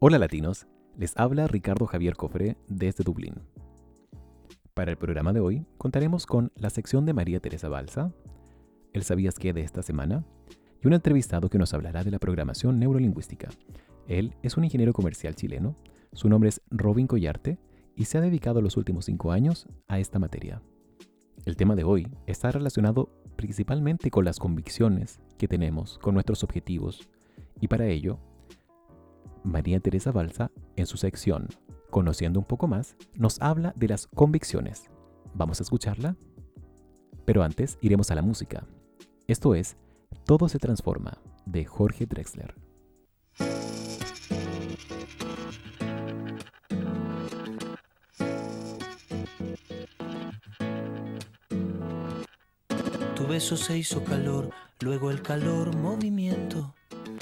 [0.00, 3.34] Hola latinos, les habla Ricardo Javier Cofre desde Dublín.
[4.72, 8.12] Para el programa de hoy contaremos con la sección de María Teresa Balsa,
[8.92, 10.24] el sabías qué de esta semana
[10.80, 13.48] y un entrevistado que nos hablará de la programación neurolingüística.
[14.06, 15.74] Él es un ingeniero comercial chileno,
[16.12, 17.58] su nombre es Robin Collarte
[17.96, 20.62] y se ha dedicado los últimos cinco años a esta materia.
[21.44, 27.08] El tema de hoy está relacionado principalmente con las convicciones que tenemos, con nuestros objetivos,
[27.60, 28.20] y para ello
[29.44, 31.48] María Teresa Balsa, en su sección
[31.90, 34.90] Conociendo un poco más, nos habla de las convicciones.
[35.32, 36.16] ¿Vamos a escucharla?
[37.24, 38.66] Pero antes iremos a la música.
[39.26, 39.76] Esto es
[40.24, 42.54] Todo se transforma, de Jorge Drexler.
[53.14, 56.74] Tu beso se hizo calor, luego el calor movimiento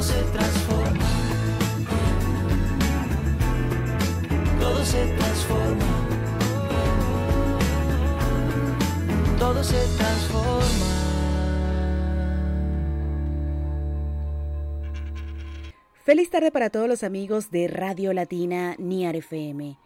[0.00, 1.06] Se transforma.
[4.60, 5.84] Todo se transforma.
[9.40, 10.68] Todo se transforma.
[16.04, 19.78] Feliz tarde para todos los amigos de Radio Latina Niar FM.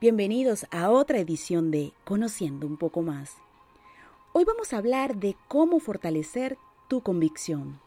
[0.00, 3.36] Bienvenidos a otra edición de Conociendo un poco más.
[4.32, 6.58] Hoy vamos a hablar de cómo fortalecer
[6.88, 7.78] tu convicción.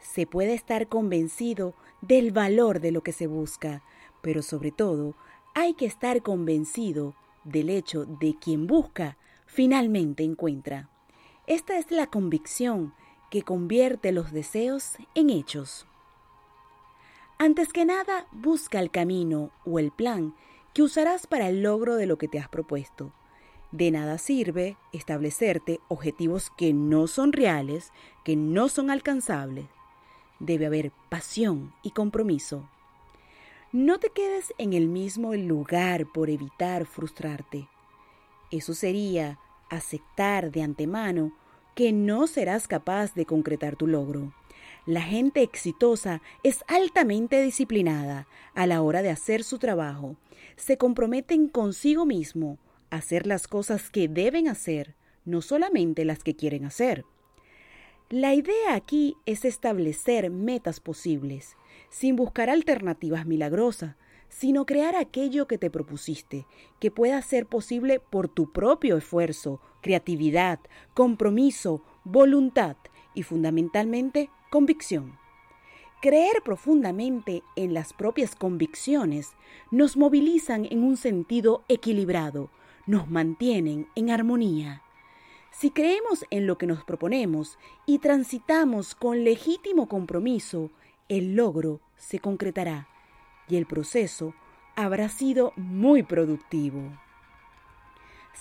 [0.00, 3.82] Se puede estar convencido del valor de lo que se busca,
[4.22, 5.14] pero sobre todo
[5.54, 7.14] hay que estar convencido
[7.44, 9.16] del hecho de quien busca
[9.46, 10.88] finalmente encuentra.
[11.46, 12.94] Esta es la convicción
[13.30, 15.86] que convierte los deseos en hechos.
[17.38, 20.34] Antes que nada, busca el camino o el plan
[20.74, 23.12] que usarás para el logro de lo que te has propuesto.
[23.72, 27.92] De nada sirve establecerte objetivos que no son reales,
[28.24, 29.66] que no son alcanzables.
[30.40, 32.68] Debe haber pasión y compromiso.
[33.72, 37.68] No te quedes en el mismo lugar por evitar frustrarte.
[38.50, 39.38] Eso sería
[39.68, 41.32] aceptar de antemano
[41.76, 44.32] que no serás capaz de concretar tu logro.
[44.86, 50.16] La gente exitosa es altamente disciplinada a la hora de hacer su trabajo.
[50.56, 52.58] Se comprometen consigo mismo
[52.90, 57.04] a hacer las cosas que deben hacer, no solamente las que quieren hacer.
[58.12, 61.56] La idea aquí es establecer metas posibles,
[61.90, 63.94] sin buscar alternativas milagrosas,
[64.28, 66.44] sino crear aquello que te propusiste,
[66.80, 70.58] que pueda ser posible por tu propio esfuerzo, creatividad,
[70.92, 72.76] compromiso, voluntad
[73.14, 75.16] y fundamentalmente Convicción.
[76.02, 79.28] Creer profundamente en las propias convicciones
[79.70, 82.50] nos movilizan en un sentido equilibrado,
[82.88, 84.82] nos mantienen en armonía.
[85.50, 90.70] Si creemos en lo que nos proponemos y transitamos con legítimo compromiso,
[91.08, 92.88] el logro se concretará
[93.48, 94.34] y el proceso
[94.76, 96.80] habrá sido muy productivo.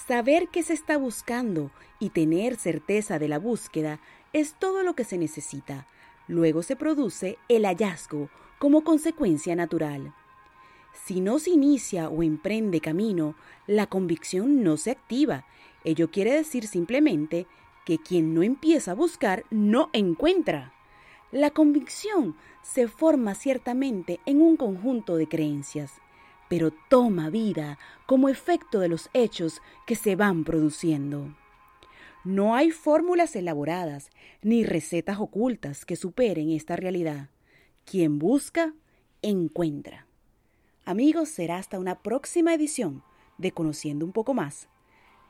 [0.07, 3.99] Saber qué se está buscando y tener certeza de la búsqueda
[4.31, 5.87] es todo lo que se necesita
[6.29, 8.29] Luego se produce el hallazgo
[8.59, 10.13] como consecuencia natural.
[10.93, 13.33] Si no se inicia o emprende camino,
[13.65, 15.45] la convicción no se activa.
[15.83, 17.47] Ello quiere decir simplemente
[17.85, 20.73] que quien no empieza a buscar no encuentra.
[21.31, 25.93] La convicción se forma ciertamente en un conjunto de creencias,
[26.49, 31.35] pero toma vida como efecto de los hechos que se van produciendo.
[32.25, 34.09] No hay fórmulas elaboradas
[34.41, 37.29] ni recetas ocultas que superen esta realidad.
[37.85, 38.73] Quien busca,
[39.21, 40.05] encuentra.
[40.83, 43.03] Amigos, será hasta una próxima edición
[43.37, 44.67] de Conociendo un poco más.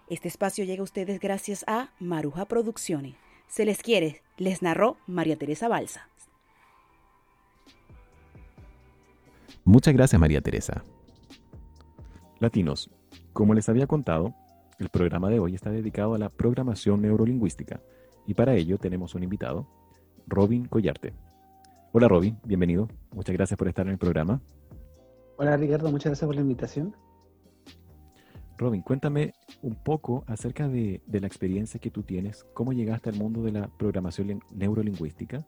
[0.09, 3.13] Este espacio llega a ustedes gracias a Maruja Producciones.
[3.47, 6.09] Se les quiere, les narró María Teresa Balsa.
[9.63, 10.83] Muchas gracias María Teresa.
[12.39, 12.89] Latinos,
[13.33, 14.33] como les había contado,
[14.79, 17.79] el programa de hoy está dedicado a la programación neurolingüística
[18.25, 19.67] y para ello tenemos un invitado,
[20.25, 21.13] Robin Collarte.
[21.91, 22.87] Hola Robin, bienvenido.
[23.13, 24.41] Muchas gracias por estar en el programa.
[25.37, 26.95] Hola Ricardo, muchas gracias por la invitación.
[28.59, 33.41] Robin, cuéntame un poco acerca de, la experiencia que tú tienes, cómo llegaste al mundo
[33.41, 35.45] de la programación neurolingüística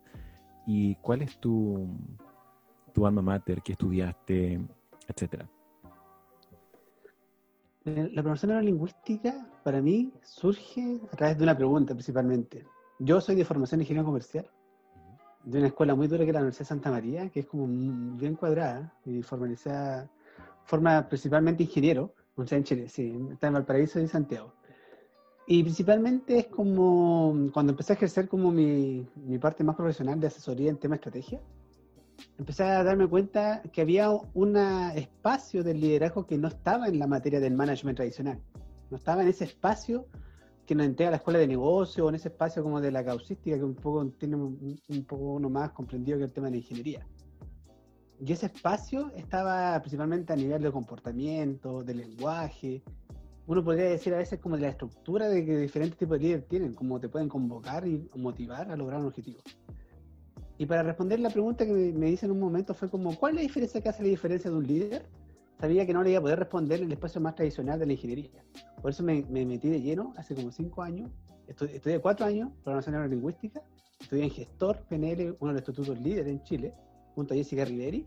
[0.66, 1.90] y cuál es tu,
[2.94, 4.62] tu alma mater, qué estudiaste,
[5.10, 5.50] etcétera.
[7.84, 12.64] La programación neurolingüística para mí surge a través de una pregunta principalmente.
[13.00, 14.50] Yo soy de formación de ingeniería comercial,
[15.44, 17.68] de una escuela muy dura que es la Universidad de Santa María, que es como
[18.16, 20.10] bien cuadrada y formalizada,
[20.64, 24.54] forma principalmente ingeniero, Universidad en Chile, sí, está en Valparaíso y Santiago.
[25.48, 30.28] Y principalmente es como cuando empecé a ejercer como mi, mi parte más profesional de
[30.28, 31.42] asesoría en tema de estrategia,
[32.38, 34.58] empecé a darme cuenta que había un
[34.96, 38.40] espacio del liderazgo que no estaba en la materia del management tradicional.
[38.90, 40.08] No estaba en ese espacio
[40.66, 43.58] que nos entrega la escuela de negocio o en ese espacio como de la causística
[43.58, 47.08] que un poco tiene un, poco uno más comprendido que el tema de la ingeniería.
[48.24, 52.84] Y ese espacio estaba principalmente a nivel de comportamiento, de lenguaje.
[53.48, 56.48] Uno podría decir a veces como de la estructura de que diferentes tipos de líderes
[56.48, 59.40] tienen, cómo te pueden convocar y motivar a lograr un objetivo.
[60.60, 63.36] Y para responder la pregunta que me, hice en un momento fue como, ¿cuál es
[63.38, 65.10] la diferencia que hace la diferencia de un líder?
[65.60, 67.94] Sabía que no le iba a poder responder en el espacio más tradicional de la
[67.94, 68.30] ingeniería.
[68.84, 71.10] Por eso me, metí de lleno hace como cinco años.
[71.48, 73.64] estudié cuatro años, programación neurolingüística.
[74.00, 76.76] Estudié en gestor PNL, uno de los institutos líderes en Chile,
[77.16, 78.06] junto a Jessica Riveri.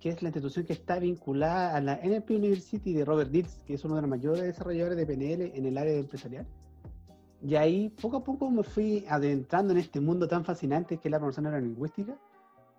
[0.00, 3.74] que es la institución que está vinculada a la NLP University de Robert Dills, que
[3.74, 6.46] es uno de los mayores desarrolladores de PNL en el área empresarial.
[7.42, 11.10] Y ahí poco a poco me fui adentrando en este mundo tan fascinante que es
[11.10, 12.16] la programación neurolingüística,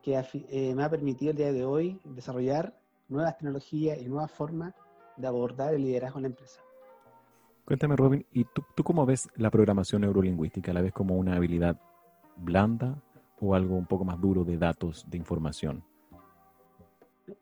[0.01, 4.73] que eh, me ha permitido el día de hoy desarrollar nuevas tecnologías y nuevas formas
[5.17, 6.61] de abordar el liderazgo en la empresa.
[7.65, 10.71] Cuéntame, Robin, ¿y tú, tú cómo ves la programación neurolingüística?
[10.71, 11.79] ¿La ves como una habilidad
[12.37, 13.01] blanda
[13.39, 15.83] o algo un poco más duro de datos, de información?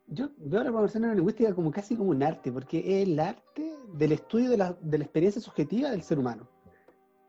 [0.08, 4.12] Yo veo la programación neurolingüística como casi como un arte, porque es el arte del
[4.12, 6.48] estudio de la, de la experiencia subjetiva del ser humano.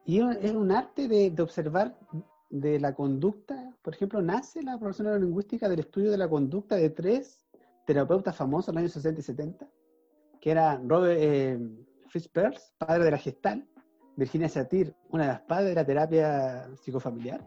[0.06, 1.98] Y es un arte de, de, observar
[2.50, 3.76] de la conducta.
[3.82, 7.46] Por ejemplo, nace la programación neurolingüística del estudio de la conducta de tres
[7.86, 9.70] terapeutas famosos en los años 60 y 70,
[10.42, 11.60] que eran Robert eh,
[12.08, 13.68] Fritz Perls, padre de la gestal,
[14.16, 17.46] Virginia Satir, una de las padres de la terapia psicofamiliar,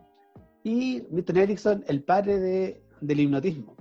[0.62, 3.76] y Milton Erickson, el padre de, del hipnotismo.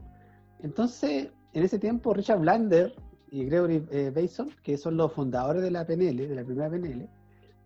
[0.61, 2.95] Entonces, en ese tiempo, Richard Blander
[3.31, 7.09] y Gregory eh, Bason, que son los fundadores de la PNL, de la primera PNL,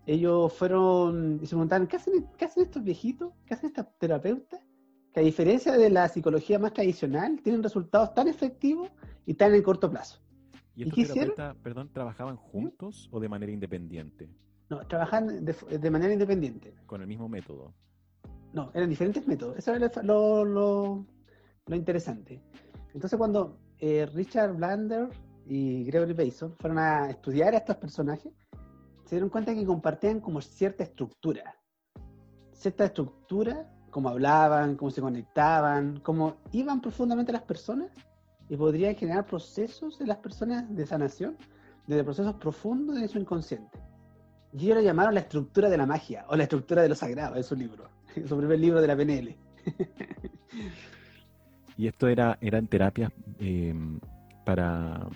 [0.05, 3.32] ellos fueron y se preguntaron, ¿qué hacen, ¿qué hacen estos viejitos?
[3.46, 4.60] ¿Qué hacen estas terapeutas?
[5.13, 8.89] Que a diferencia de la psicología más tradicional, tienen resultados tan efectivos
[9.25, 10.20] y tan en corto plazo.
[10.75, 14.29] ¿Y estos terapeutas, perdón, trabajaban juntos o de manera independiente?
[14.70, 16.74] No, trabajaban de, manera independiente.
[16.86, 17.74] ¿Con el mismo método?
[18.53, 19.57] No, eran diferentes métodos.
[19.57, 21.05] Eso era lo, lo,
[21.65, 22.41] lo interesante.
[22.93, 25.10] Entonces, cuando eh, Richard Blander
[25.45, 28.31] y Gregory Bason fueron a estudiar a estos personajes,
[29.05, 31.55] se dieron cuenta que compartían como cierta estructura.
[32.53, 37.91] Cierta estructura, cómo hablaban, cómo se conectaban, cómo iban profundamente las personas
[38.50, 41.38] y podrían generar procesos en las personas de sanación,
[41.88, 43.79] desde procesos profundos de su inconsciente.
[44.53, 47.36] Y ellos lo llamaron la estructura de la magia o la estructura de lo sagrado,
[47.36, 47.89] en su libro,
[48.27, 49.36] su primer libro de la PNL.
[51.77, 53.74] y esto era, eran terapias eh,
[54.46, 55.08] para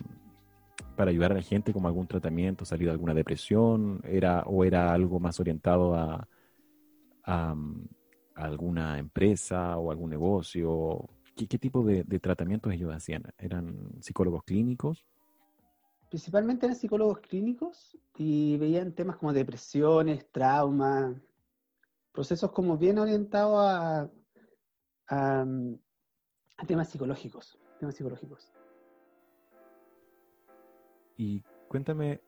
[0.98, 4.92] para ayudar a la gente como algún tratamiento, salir de alguna depresión, era, o era
[4.92, 6.28] algo más orientado a,
[8.36, 11.08] alguna empresa o algún negocio?
[11.36, 13.24] ¿Qué, tipo de, tratamientos ellos hacían?
[13.38, 15.06] ¿Eran psicólogos clínicos?
[16.10, 21.16] Principalmente eran psicólogos clínicos y veían temas como depresiones, traumas,
[22.18, 24.10] procesos como bien orientados a,
[25.10, 25.46] a,
[26.66, 28.52] temas psicológicos, temas psicológicos.
[31.16, 32.20] Y cuéntame,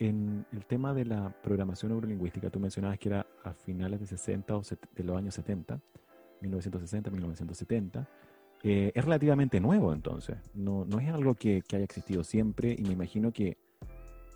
[0.00, 4.56] en el tema de la programación neurolingüística, tú mencionabas que era a finales de 60
[4.56, 4.62] o
[4.96, 5.80] de los años 70,
[6.40, 8.08] 1960, 1970.
[8.64, 12.82] Eh, es relativamente nuevo entonces, no, no es algo que, que, haya existido siempre y
[12.82, 13.56] me imagino que,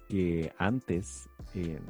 [0.08, 1.80] que antes eh,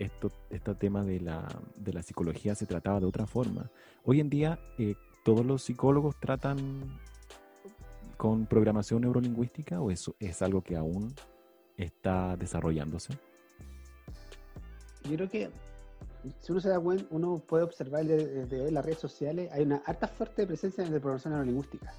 [0.00, 3.70] esto, este tema de la, de la, psicología se trataba de otra forma.
[4.04, 6.98] Hoy en día eh, todos los psicólogos tratan
[8.16, 11.14] con programación neurolingüística o eso es algo que aún
[11.78, 13.14] está desarrollándose?
[15.04, 15.50] Yo creo que
[16.40, 19.82] si uno se da cuenta, uno puede observar desde hoy las redes sociales, hay una
[19.86, 21.94] harta fuerte presencia de programación neurolingüística.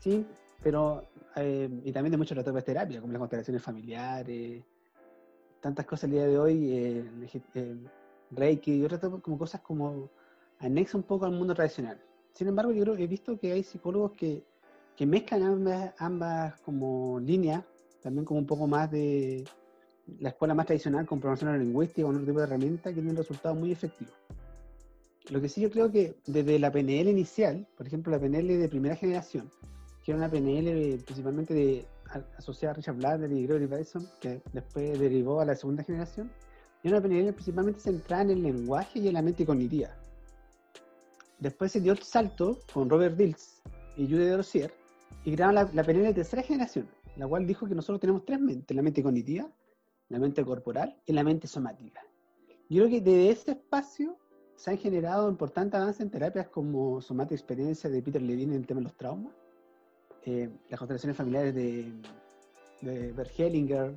[0.00, 0.26] Sí,
[0.62, 1.04] pero,
[1.36, 4.62] eh, y también de muchos de terapia, como las constelaciones familiares,
[5.62, 7.10] tantas cosas el día de hoy, eh,
[7.54, 7.76] eh,
[8.32, 10.10] Reiki y otras como cosas como
[10.58, 11.98] anexo un poco al mundo tradicional.
[12.32, 14.44] Sin embargo, yo creo, he visto que hay psicólogos que
[14.96, 17.64] que mezclan ambas, ambas como líneas,
[18.02, 19.44] también como un poco más de
[20.18, 23.56] la escuela más tradicional con programación lingüística, con otro tipo de herramientas que tienen resultados
[23.56, 24.14] muy efectivos.
[25.30, 28.68] Lo que sí yo creo que desde la PNL inicial, por ejemplo la PNL de
[28.68, 29.50] primera generación,
[30.04, 31.86] que era una PNL principalmente de,
[32.36, 36.30] asociada a Richard Blader y Gregory Bateson, que después derivó a la segunda generación,
[36.82, 39.90] era una PNL principalmente centrada en el lenguaje y en la mente cognitiva.
[41.38, 43.62] Después se dio el salto con Robert Dills
[43.96, 44.72] y Judy de Rossier,
[45.24, 48.40] y crearon la, la PNL de tercera generación, la cual dijo que nosotros tenemos tres
[48.40, 49.48] mentes, la mente cognitiva,
[50.08, 52.02] la mente corporal y la mente somática.
[52.68, 54.18] Yo creo que desde este espacio
[54.56, 58.66] se han generado importantes avances en terapias como Somatic Experiencia de Peter Levine en el
[58.66, 59.34] tema de los traumas,
[60.26, 61.92] eh, las constelaciones familiares de,
[62.80, 63.94] de Bert Hellinger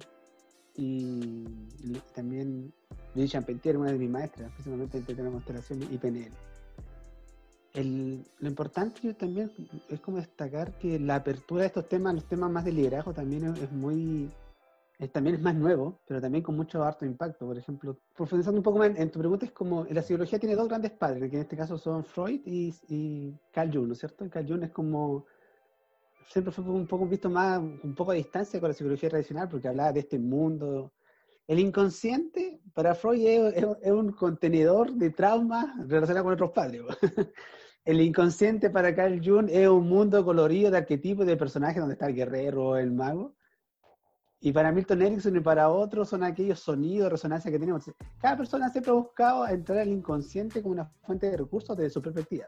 [0.75, 1.45] y,
[2.13, 2.73] también
[3.13, 6.31] Lili Champentier, una de mis maestras, en el tema de constelación y PNL
[7.83, 9.51] lo importante también
[9.89, 13.53] es como destacar que la apertura de estos temas, los temas más de liderazgo también
[13.55, 14.31] es, muy,
[15.11, 17.45] también es más nuevo, pero también con mucho harto impacto.
[17.45, 20.69] Por ejemplo, profundizando un poco más en, tu pregunta, es como la psicología tiene dos
[20.69, 24.29] grandes padres, que en este caso son Freud y, Carl Jung, ¿no es cierto?
[24.29, 25.25] Carl Jung es como,
[26.27, 29.67] siempre fue un poco visto más, un poco a distancia con la psicología tradicional, porque
[29.67, 30.93] hablaba de este mundo.
[31.47, 36.81] El inconsciente para Freud es, es un contenedor de traumas relacionados con otros padres.
[37.85, 42.07] el inconsciente para Carl Jung es un mundo colorido de arquetipos de personajes donde está
[42.07, 43.35] el guerrero el mago.
[44.39, 47.89] Y para Milton Erickson y para otros son aquellos sonidos, resonancias que tenemos.
[48.19, 52.01] Cada persona siempre ha buscado entrar al inconsciente como una fuente de recursos desde su
[52.01, 52.45] perspectiva.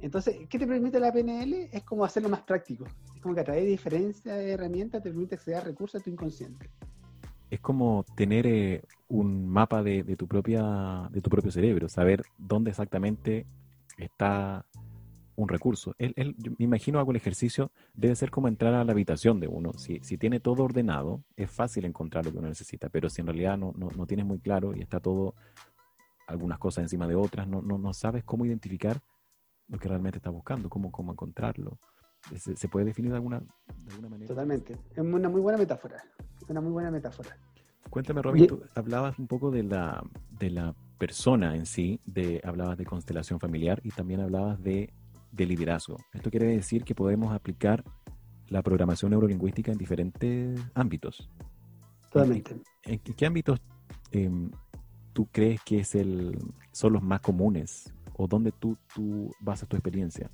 [0.00, 1.68] Entonces, ¿qué te permite la PNL?
[1.72, 2.84] Es como hacerlo más práctico.
[3.14, 6.10] Es como que a través de diferentes herramientas te permite acceder a recursos de tu
[6.10, 6.70] inconsciente.
[7.50, 12.22] Es como tener eh, un mapa de, de, tu propia, de tu propio cerebro, saber
[12.36, 13.46] dónde exactamente
[13.96, 14.64] está
[15.38, 15.94] un recurso.
[15.98, 19.72] Me imagino hago el ejercicio, debe ser como entrar a la habitación de uno.
[19.74, 23.28] Si, si tiene todo ordenado, es fácil encontrar lo que uno necesita, pero si en
[23.28, 25.34] realidad no, no, no tienes muy claro y está todo,
[26.26, 29.00] algunas cosas encima de otras, no, no, no sabes cómo identificar
[29.68, 31.78] lo que realmente estás buscando, cómo, cómo encontrarlo.
[32.36, 34.28] ¿Se, ¿Se, puede definir de alguna, de alguna manera?
[34.28, 34.76] Totalmente.
[34.90, 36.02] Es una muy buena metáfora.
[36.48, 37.36] Una muy buena metáfora.
[37.88, 40.02] Cuéntame, Robin, tú hablabas un poco de la,
[40.38, 44.92] de la persona en sí, de, hablabas de constelación familiar y también hablabas de,
[45.32, 45.96] de liderazgo.
[46.12, 47.84] Esto quiere decir que podemos aplicar
[48.48, 51.30] la programación neurolingüística en diferentes ámbitos.
[52.10, 52.52] Totalmente.
[52.52, 53.60] ¿En, en, en qué ámbitos
[54.12, 54.30] eh,
[55.12, 56.38] tú crees que es el,
[56.72, 60.30] son los más comunes o dónde tú, tú basas tu experiencia?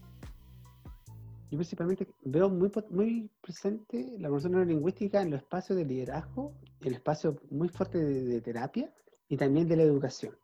[1.50, 6.88] Yo principalmente veo muy, muy presente la programación neurolingüística en los espacios de liderazgo, en
[6.88, 8.92] el espacio muy fuerte de, terapia
[9.28, 10.34] y también de la educación.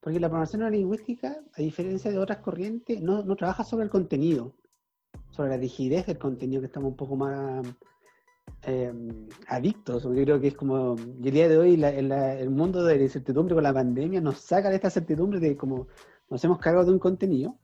[0.00, 4.54] Porque la programación neurolingüística, a diferencia de otras corrientes, no, no, trabaja sobre el contenido,
[5.30, 7.66] sobre la rigidez del contenido, que estamos un poco más
[8.64, 8.92] eh,
[9.48, 10.04] adictos.
[10.04, 13.54] Yo creo que es como, el día de hoy, la, el mundo de la incertidumbre
[13.54, 15.88] con la pandemia nos saca de esta certidumbre de cómo
[16.32, 17.58] nos hacemos cargo de un contenido,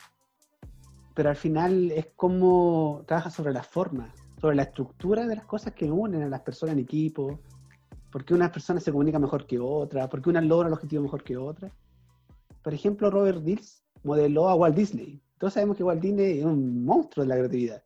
[1.15, 5.73] pero al final es como trabaja sobre la forma, sobre la estructura de las cosas
[5.73, 7.41] que unen a las personas en equipo,
[8.13, 11.03] por qué unas personas se comunican mejor que otras, por qué unas logran el objetivo
[11.03, 11.73] mejor que otras.
[12.61, 15.19] Por ejemplo, Robert Dills modeló a Walt Disney.
[15.39, 17.83] Todos sabemos que Walt Disney es un monstruo de la creatividad.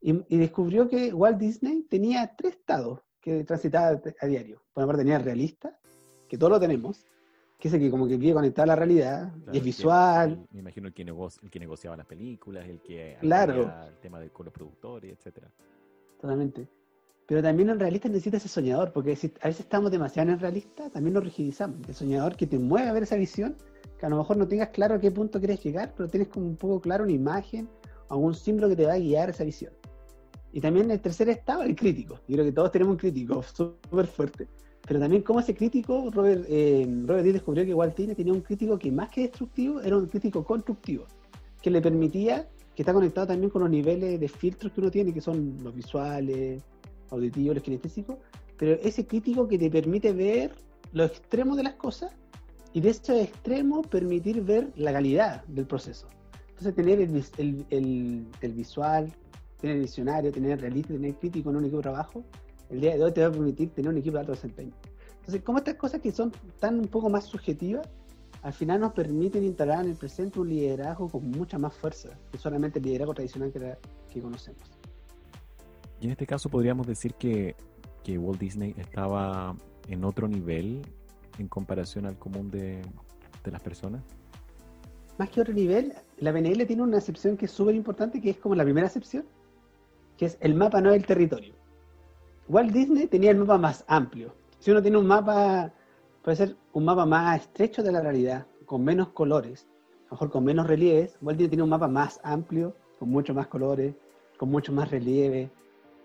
[0.00, 4.62] Y, y descubrió que Walt Disney tenía tres estados que transitaba a diario.
[4.72, 5.78] Por una parte tenía el realista,
[6.30, 7.04] que todos lo tenemos,
[7.64, 10.46] que es el que como que quiere conectar a la realidad, claro, y es visual.
[10.52, 13.72] Me imagino el que, negocia, el que negociaba las películas, el que claro.
[13.88, 15.50] el tema de, con los productores, etcétera.
[16.20, 16.68] Totalmente.
[17.24, 20.40] Pero también el realista necesita ese soñador, porque si a veces estamos demasiado en el
[20.40, 21.88] realista, también nos rigidizamos.
[21.88, 23.56] El soñador que te mueve a ver esa visión,
[23.98, 26.44] que a lo mejor no tengas claro a qué punto quieres llegar, pero tienes como
[26.44, 27.66] un poco claro una imagen,
[28.10, 29.72] algún símbolo que te va a guiar esa visión.
[30.52, 32.20] Y también el tercer estado, el crítico.
[32.28, 34.48] Yo creo que todos tenemos un crítico súper fuerte.
[34.86, 38.42] Pero también como ese crítico, Robert, eh, Robert Dick descubrió que Walt Disney tenía un
[38.42, 41.06] crítico que más que destructivo, era un crítico constructivo,
[41.62, 45.14] que le permitía, que está conectado también con los niveles de filtros que uno tiene,
[45.14, 46.62] que son los visuales,
[47.10, 48.16] auditivos, los kinestésicos,
[48.58, 50.52] pero ese crítico que te permite ver
[50.92, 52.12] los extremos de las cosas
[52.72, 56.08] y de esos extremos permitir ver la calidad del proceso.
[56.50, 59.12] Entonces tener el, el, el, el visual,
[59.60, 62.24] tener el visionario, tener el realista, tener el crítico en un equipo de trabajo,
[62.70, 64.72] el día de hoy te va a permitir tener un equipo de alto desempeño.
[65.20, 67.88] Entonces, como estas cosas que son tan un poco más subjetivas,
[68.42, 72.36] al final nos permiten instalar en el presente un liderazgo con mucha más fuerza que
[72.36, 73.78] solamente el liderazgo tradicional que, la,
[74.12, 74.62] que conocemos.
[75.98, 77.56] Y en este caso podríamos decir que,
[78.02, 79.56] que, Walt Disney estaba
[79.88, 80.82] en otro nivel
[81.38, 82.82] en comparación al común de,
[83.42, 84.02] de las personas.
[85.16, 88.36] Más que otro nivel, la PNL tiene una acepción que es súper importante, que es
[88.36, 89.24] como la primera acepción,
[90.18, 91.54] que es el mapa no es el territorio.
[92.48, 94.34] Walt Disney tenía el mapa más amplio.
[94.58, 95.72] Si uno tiene un mapa,
[96.22, 99.66] puede ser un mapa más estrecho de la realidad, con menos colores,
[100.02, 101.16] a lo mejor con menos relieves.
[101.22, 103.94] Walt Disney tenía un mapa más amplio, con mucho más colores,
[104.36, 105.50] con mucho más relieve.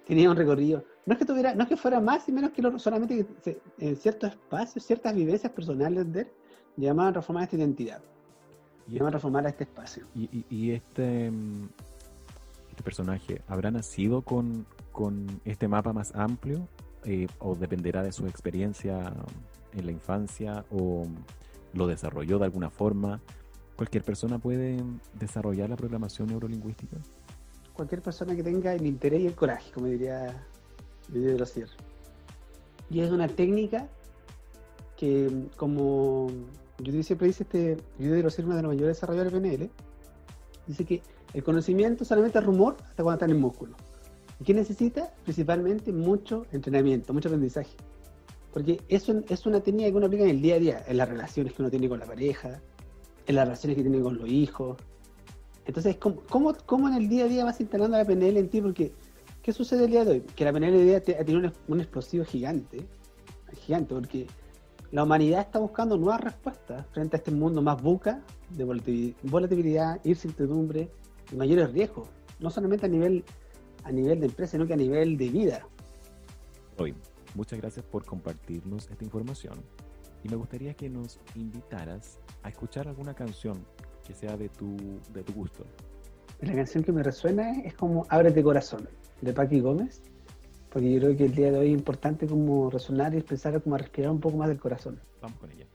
[0.05, 0.83] Tenía un recorrido.
[1.05, 3.25] No es que tuviera, no es que fuera más y menos que lo, solamente que
[3.41, 6.27] se, en ciertos espacios, ciertas vivencias personales de él,
[6.77, 8.01] llamaban a transformar esta identidad.
[8.87, 10.05] Y llamaban a transformar a este espacio.
[10.15, 11.31] Y, y, y este,
[12.69, 16.67] este personaje, ¿habrá nacido con, con este mapa más amplio
[17.05, 19.13] eh, o dependerá de su experiencia
[19.73, 21.05] en la infancia o
[21.73, 23.21] lo desarrolló de alguna forma?
[23.75, 24.77] ¿Cualquier persona puede
[25.17, 26.97] desarrollar la programación neurolingüística?
[27.73, 30.45] Cualquier persona que tenga el interés y el coraje, como diría
[31.07, 31.71] Didier Sierra.
[32.89, 33.87] Y es una técnica
[34.97, 36.27] que, como
[36.79, 39.69] yo siempre dice este Didier Sierra, uno de los mayores desarrolladores de PNL,
[40.67, 41.01] dice que
[41.33, 43.75] el conocimiento solamente es rumor hasta cuando está en el músculo.
[44.39, 45.13] ¿Y qué necesita?
[45.23, 47.75] Principalmente mucho entrenamiento, mucho aprendizaje.
[48.53, 51.09] Porque eso es una técnica que uno aplica en el día a día, en las
[51.09, 52.61] relaciones que uno tiene con la pareja,
[53.27, 54.77] en las relaciones que tiene con los hijos.
[55.65, 58.61] Entonces, ¿cómo, cómo, cómo en el día a día vas instalando la PNL en ti?
[58.61, 58.91] Porque,
[59.43, 60.21] ¿qué sucede el día de hoy?
[60.21, 62.87] Que la PNL de día tiene un, explosivo gigante,
[63.65, 64.25] gigante, porque
[64.91, 68.63] la humanidad está buscando nuevas respuestas frente a este mundo más buca, de
[69.21, 70.89] volatilidad, incertidumbre,
[71.35, 72.07] mayores riesgos,
[72.39, 73.23] no solamente a nivel,
[73.89, 75.67] a nivel de empresa, sino que a nivel de vida.
[76.77, 76.93] Hoy,
[77.33, 79.55] muchas gracias por compartirnos esta información
[80.23, 83.57] y me gustaría que nos invitaras a escuchar alguna canción
[84.05, 84.77] que sea de tu,
[85.11, 85.65] de tu gusto.
[86.41, 88.87] La canción que me resuena es como Ábrete Corazón,
[89.21, 90.01] de Paqui Gómez,
[90.69, 93.75] porque yo creo que el día de hoy es importante como resonar y empezar como
[93.75, 95.01] a respirar un poco más del corazón.
[95.19, 95.65] Vamos con ella.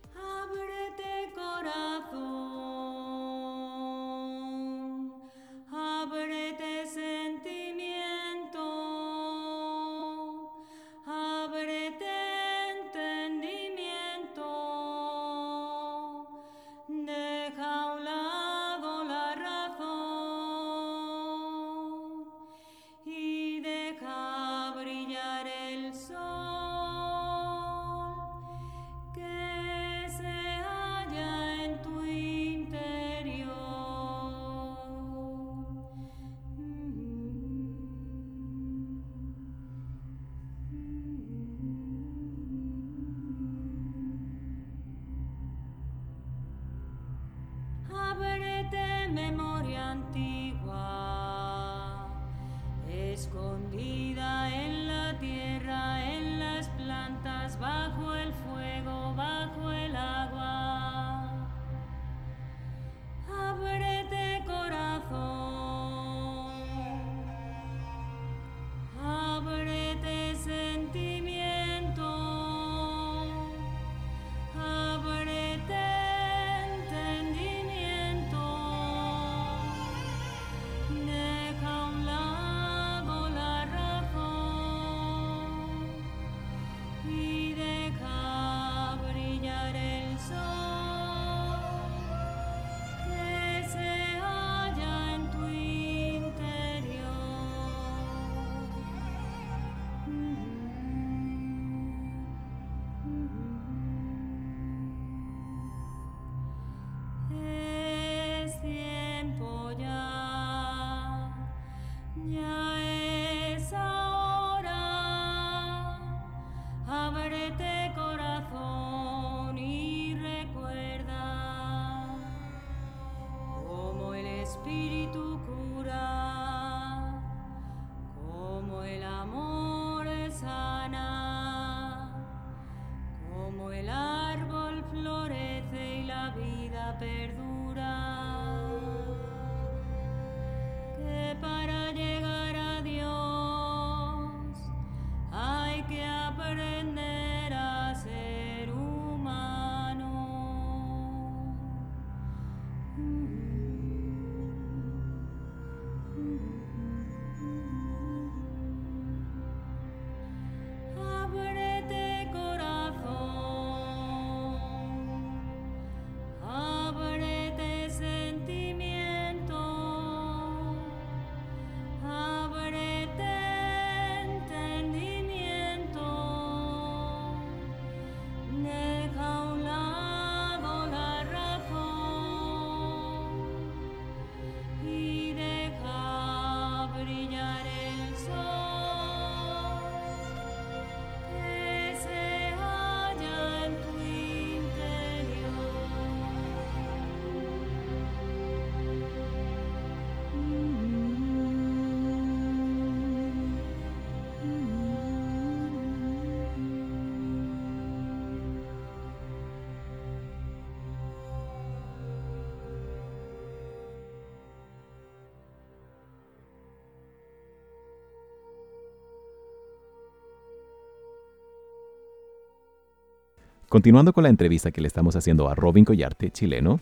[223.74, 226.78] Continuando con la entrevista que le estamos haciendo a Robin Collarte, chileno,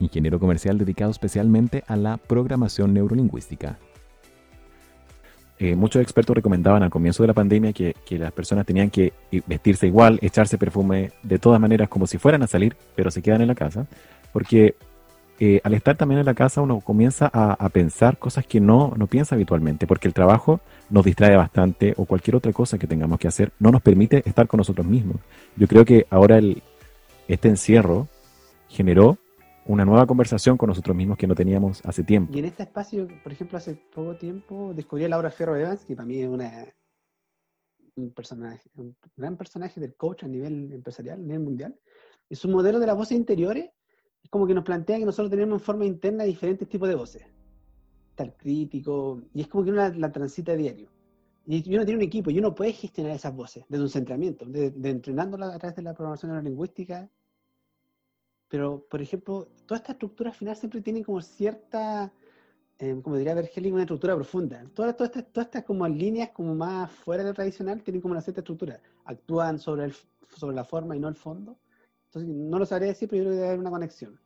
[0.00, 3.78] ingeniero comercial dedicado especialmente a la programación neurolingüística.
[5.60, 9.12] Eh, muchos expertos recomendaban al comienzo de la pandemia que, las personas tenían que
[9.46, 13.42] vestirse igual, echarse perfume de todas maneras como si fueran a salir, pero se quedan
[13.42, 13.86] en la casa,
[14.32, 14.74] porque
[15.40, 19.08] eh, al estar también en la casa uno comienza a, pensar cosas que no, no
[19.08, 23.26] piensa habitualmente, porque el trabajo nos distrae bastante o cualquier otra cosa que tengamos que
[23.26, 25.16] hacer no nos permite estar con nosotros mismos.
[25.56, 26.40] Yo creo que ahora
[27.26, 28.06] este encierro
[28.68, 29.18] generó
[29.66, 32.32] una nueva conversación con nosotros mismos que no teníamos hace tiempo.
[32.32, 35.96] Y en este espacio, por ejemplo, hace poco tiempo descubrí a Laura Ferro Evans, que
[35.96, 36.66] para mí es una,
[37.96, 38.14] un
[38.76, 41.74] un gran personaje del coach a nivel empresarial, a nivel mundial.
[42.28, 43.70] Y su modelo de las voces interiores
[44.24, 47.22] es como que nos plantea que nosotros tenemos en forma interna diferentes tipos de voces.
[48.10, 50.88] estar crítico, y es como que uno la, la transita a diario.
[51.46, 54.70] Y uno tiene un equipo y uno puede gestionar esas voces desde un centramiento, de,
[54.70, 57.10] de entrenándola a través de la programación neurolingüística.
[58.48, 62.12] Pero, por ejemplo, toda esta estructura final siempre tiene como cierta,
[62.78, 64.64] eh, como diría Bergelic, una estructura profunda.
[64.74, 68.12] Todas, todas, estas, todas estas como líneas como más fuera de lo tradicional tienen como
[68.12, 68.80] una cierta estructura.
[69.04, 69.94] Actúan sobre, el,
[70.34, 71.58] sobre la forma y no el fondo.
[72.14, 74.16] Entonces, no lo sabría decir, pero yo creo que debe haber una conexión.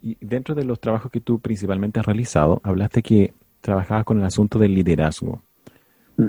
[0.00, 4.24] Y dentro de los trabajos que tú principalmente has realizado, hablaste que trabajabas con el
[4.24, 5.42] asunto del liderazgo.
[6.16, 6.28] Mm.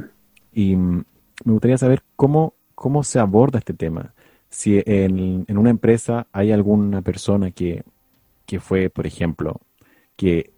[0.53, 1.03] Y mm,
[1.45, 4.15] me gustaría saber cómo, cómo se aborda este tema.
[4.49, 7.83] Si en, en una empresa hay alguna persona que,
[8.47, 9.61] que fue, por ejemplo,
[10.15, 10.53] que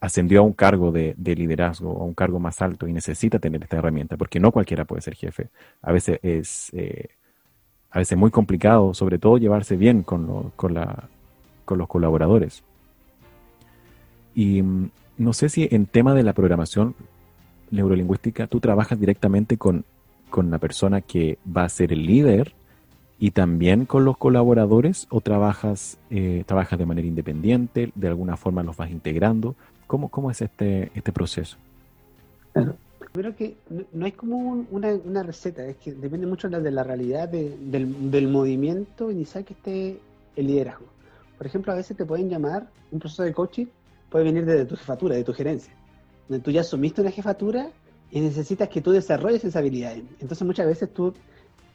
[0.00, 3.38] ascendió a un cargo de, de liderazgo o a un cargo más alto y necesita
[3.38, 5.50] tener esta herramienta, porque no cualquiera puede ser jefe.
[5.82, 7.10] A veces es eh,
[7.94, 11.04] a veces muy complicado, sobre todo llevarse bien con, lo- con, la,
[11.64, 12.62] con los colaboradores.
[14.34, 16.94] Y mm, no sé si en tema de la programación
[17.70, 19.84] neurolingüística tú trabajas directamente con,
[20.28, 22.52] con la persona que va a ser el líder
[23.20, 28.64] y también con los colaboradores o trabajas, eh, trabajas de manera independiente, de alguna forma
[28.64, 29.54] los vas integrando.
[29.86, 31.56] ¿Cómo, cómo es este, este proceso?
[33.14, 36.82] Primero que no, no como un- una, una receta, es que depende mucho de la,
[36.82, 40.00] realidad de- del, del movimiento inicial que esté
[40.34, 40.86] el liderazgo.
[41.38, 43.66] Por ejemplo, a veces te pueden llamar, un proceso de coaching
[44.10, 45.72] puede venir desde tu jefatura, de tu gerencia,
[46.28, 47.68] donde tú ya asumiste una jefatura
[48.10, 50.02] y necesitas que tú desarrolles esas habilidades.
[50.18, 51.14] Entonces muchas veces tú,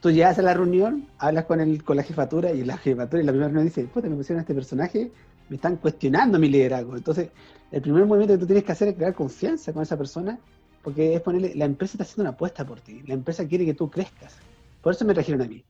[0.02, 3.24] tú llegas a la reunión, hablas con, el, con la jefatura y la jefatura y
[3.24, 5.10] la primera reunión dice, puta, me pusieron a este personaje,
[5.48, 6.96] me están cuestionando mi liderazgo.
[6.98, 7.30] Entonces,
[7.72, 10.38] el primer movimiento que tú tienes que hacer es crear confianza con esa persona
[10.82, 13.74] porque es ponerle, la empresa está haciendo una apuesta por ti, la empresa quiere que
[13.74, 14.38] tú crezcas.
[14.80, 15.64] Por eso me trajeron a mí.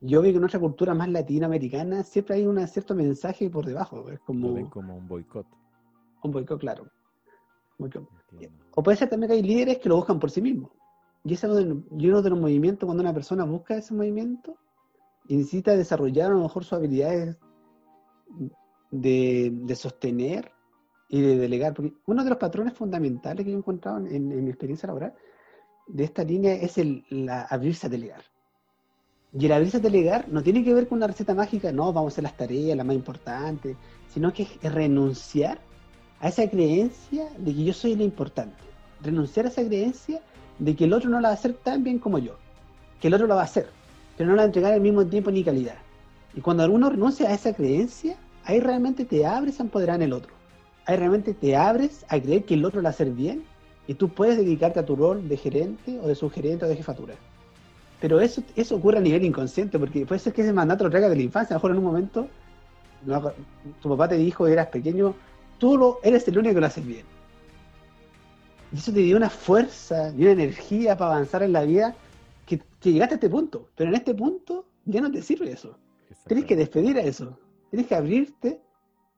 [0.00, 4.08] Yo vi que en nuestra cultura más latinoamericana siempre hay un cierto mensaje por debajo,
[4.10, 5.46] es Lo como ven como un boicot.
[6.22, 6.86] un boicot claro.
[7.78, 8.08] Boicot.
[8.74, 10.70] O puede ser también que hay líderes que lo buscan por sí mismos.
[11.24, 13.92] Y ese es uno de- y uno de los movimientos, cuando una persona busca ese
[13.92, 14.56] movimiento
[15.28, 17.36] y necesita desarrollar a lo mejor sus habilidades
[18.90, 20.50] de, de sostener
[21.10, 21.74] y de delegar.
[21.74, 25.12] Porque uno de los patrones fundamentales que he encontrado en, mi experiencia laboral
[25.86, 27.04] de esta línea es el
[27.50, 28.22] abrirse a delegar.
[29.32, 32.12] Y el abrirse a delegar no tiene que ver con una receta mágica, no, vamos
[32.12, 33.76] a hacer las tareas, las más importantes,
[34.08, 35.60] sino que es renunciar
[36.20, 38.58] a esa creencia de que yo soy lo importante.
[39.02, 40.20] Renunciar a esa creencia
[40.58, 42.36] de que el otro no la va a hacer tan bien como yo.
[43.00, 43.68] Que el otro la va a hacer,
[44.16, 45.78] pero no la va a entregar al mismo tiempo ni calidad.
[46.34, 50.12] Y cuando uno renuncia a esa creencia, ahí realmente te abres a empoderar en el
[50.12, 50.39] otro.
[50.90, 53.44] Ahí realmente te abres a creer que el otro la va a hacer bien
[53.86, 57.14] y tú puedes dedicarte a tu rol de gerente o de subgerente o de jefatura.
[58.00, 61.08] Pero eso, eso ocurre a nivel inconsciente, porque puede ser que ese mandato lo traiga
[61.08, 61.54] de la infancia.
[61.54, 62.28] A lo mejor en un momento
[63.06, 63.32] no,
[63.80, 65.14] tu papá te dijo que eras pequeño,
[65.58, 67.06] tú lo, eres el único que lo haces bien.
[68.72, 71.94] Y eso te dio una fuerza y una energía para avanzar en la vida
[72.46, 73.68] que, que llegaste a este punto.
[73.76, 75.78] Pero en este punto ya no te sirve eso.
[76.26, 77.38] Tienes que despedir a eso.
[77.70, 78.60] Tienes que abrirte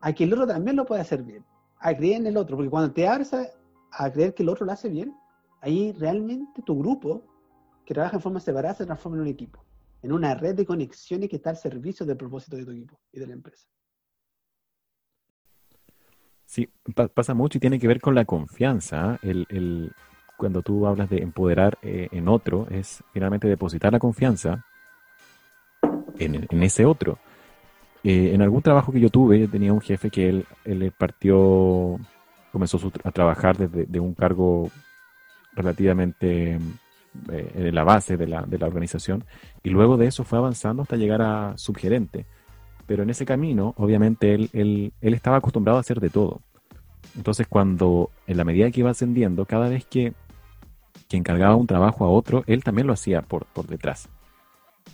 [0.00, 1.42] a que el otro también lo puede hacer bien.
[1.82, 2.56] A creer en el otro.
[2.56, 5.14] Porque cuando te abres a, creer que el otro lo hace bien,
[5.60, 7.22] ahí realmente tu grupo,
[7.84, 9.64] que trabaja en forma separada, se transforma en un equipo.
[10.02, 13.20] En una red de conexiones que está al servicio del propósito de tu equipo y
[13.20, 13.66] de la empresa.
[16.46, 19.12] Sí, pa- pasa mucho y tiene que ver con la confianza.
[19.12, 19.18] ¿ah?
[19.22, 19.92] El, el-
[20.36, 24.64] cuando tú hablas de empoderar eh, en otro, es finalmente depositar la confianza
[26.18, 27.18] en, en ese otro.
[28.04, 31.98] Eh, en algún trabajo que yo tuve, yo tenía un jefe que él, él partió,
[32.50, 34.70] comenzó su- a trabajar desde de un cargo
[35.54, 36.54] relativamente
[37.30, 39.24] eh, en la base de la, de la organización
[39.62, 42.26] y luego de eso fue avanzando hasta llegar a subgerente.
[42.86, 46.40] Pero en ese camino, obviamente, él, él, él estaba acostumbrado a hacer de todo.
[47.16, 50.14] Entonces, cuando, en la medida que iba ascendiendo, cada vez que,
[51.08, 54.08] que encargaba un trabajo a otro, él también lo hacía por, por detrás,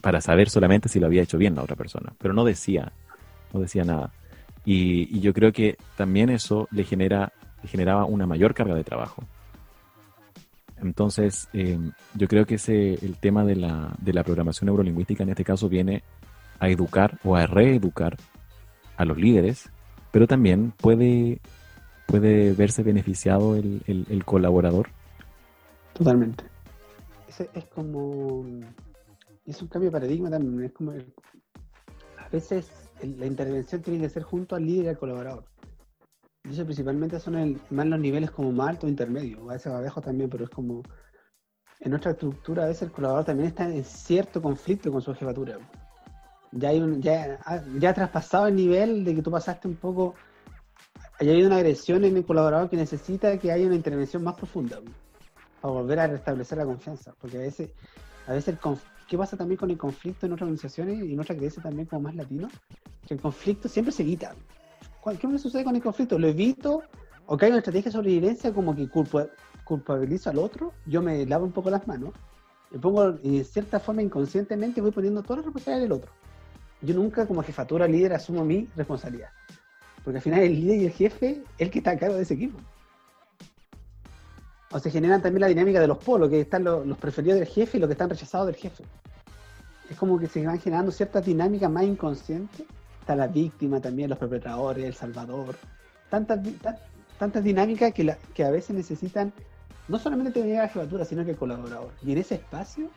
[0.01, 2.13] para saber solamente si lo había hecho bien la otra persona.
[2.19, 2.93] Pero no decía,
[3.53, 4.13] no decía nada.
[4.65, 8.85] Y, y yo creo que también eso le, genera, le generaba una mayor carga de
[8.85, 9.23] trabajo.
[10.81, 11.79] Entonces, eh,
[12.15, 15.69] yo creo que ese, el tema de la, de la programación neurolingüística en este caso
[15.69, 16.03] viene
[16.61, 18.17] a educar o a reeducar
[18.97, 19.71] a los líderes,
[20.13, 21.41] pero también puede,
[22.07, 24.89] puede verse beneficiado el, el- el colaborador.
[25.95, 26.45] Totalmente.
[27.29, 28.45] Ese es como.
[29.49, 30.65] Es un cambio de paradigma también.
[30.65, 30.93] Es como.
[30.93, 31.13] el-
[32.19, 35.45] a veces el- la intervención tiene que ser junto al líder y al colaborador.
[36.45, 39.49] Y eso principalmente son el- más los niveles como más alto o intermedio.
[39.51, 40.83] A veces abajo también, pero es como.
[41.81, 45.59] En nuestra estructura, a veces el colaborador también está en cierto conflicto con su jefatura.
[46.53, 49.77] Ya, hay un, ya, ha- ya ha traspasado el nivel de que tú pasaste un
[49.77, 50.15] poco
[51.21, 54.81] hay habido una agresión en el colaborador que necesita que haya una intervención más profunda
[55.61, 57.13] para volver a restablecer la confianza.
[57.21, 57.71] Porque a veces,
[58.27, 58.59] a veces el
[59.09, 62.03] ¿qué pasa también con el conflicto en otras organizaciones y en otras creencias también como
[62.03, 62.53] más latinos?
[63.07, 64.35] Que el conflicto siempre se evita.
[65.19, 66.19] ¿Qué me sucede con el conflicto?
[66.19, 66.83] Lo evito
[67.27, 68.89] o que hay una estrategia de sobrevivencia como que
[69.65, 72.13] culpabilizo al otro, yo me lavo un poco las manos,
[72.71, 76.11] me pongo, y de cierta forma inconscientemente voy poniendo toda la responsabilidad del otro.
[76.83, 79.31] Yo nunca como jefatura líder asumo mi responsabilidad.
[80.05, 82.23] Porque al final el líder y el jefe es el que está a cargo de
[82.23, 82.59] ese equipo.
[84.71, 87.79] O se generan también la dinámica de los polos, que están los, preferidos del jefe
[87.79, 88.85] y los que están rechazados del jefe.
[89.89, 92.67] Es como que se van generando ciertas dinámicas más inconscientes.
[93.01, 95.57] Está la víctima también, los perpetradores, el salvador.
[96.11, 96.41] Tantas,
[97.19, 99.33] tantas dinámicas que, que a veces necesitan
[99.89, 101.91] no solamente tener la jefatura, sino que el colaborador.
[102.03, 102.91] Y en ese espacio,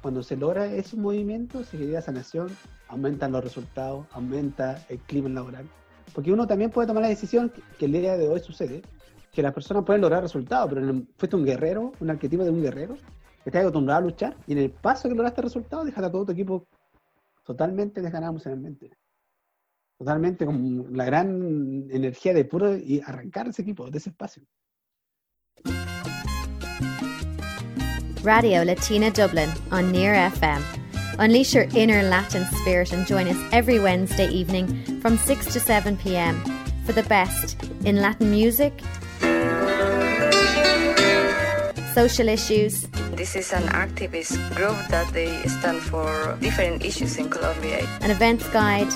[0.00, 2.48] cuando se logra ese movimiento, se genera sanación,
[2.88, 5.68] aumentan los resultados, aumenta el clima laboral.
[6.14, 8.82] Porque uno también puede tomar la decisión que, el día de hoy sucede,
[9.36, 12.96] que las personas pueden lograr resultados, pero fuiste un guerrero, un arquetipo de un guerrero,
[13.44, 16.24] que te acostumbrado a luchar, y en el paso que lograste resultados, dejas a todo
[16.24, 16.66] tu equipo
[17.44, 18.90] totalmente desganado emocionalmente.
[19.98, 24.42] Totalmente con la gran energía de puro y arrancar ese equipo, de ese espacio.
[28.24, 30.62] Radio Latina Dublin on Near FM
[31.18, 35.96] Unleash your inner Latin spirit and join us every Wednesday evening from 6 to 7
[35.96, 36.42] pm
[36.84, 38.72] for the best in Latin music,
[41.96, 42.84] social issues.
[43.16, 47.88] This is an activist group that they stand for different issues in Colombia.
[48.02, 48.92] An events guide.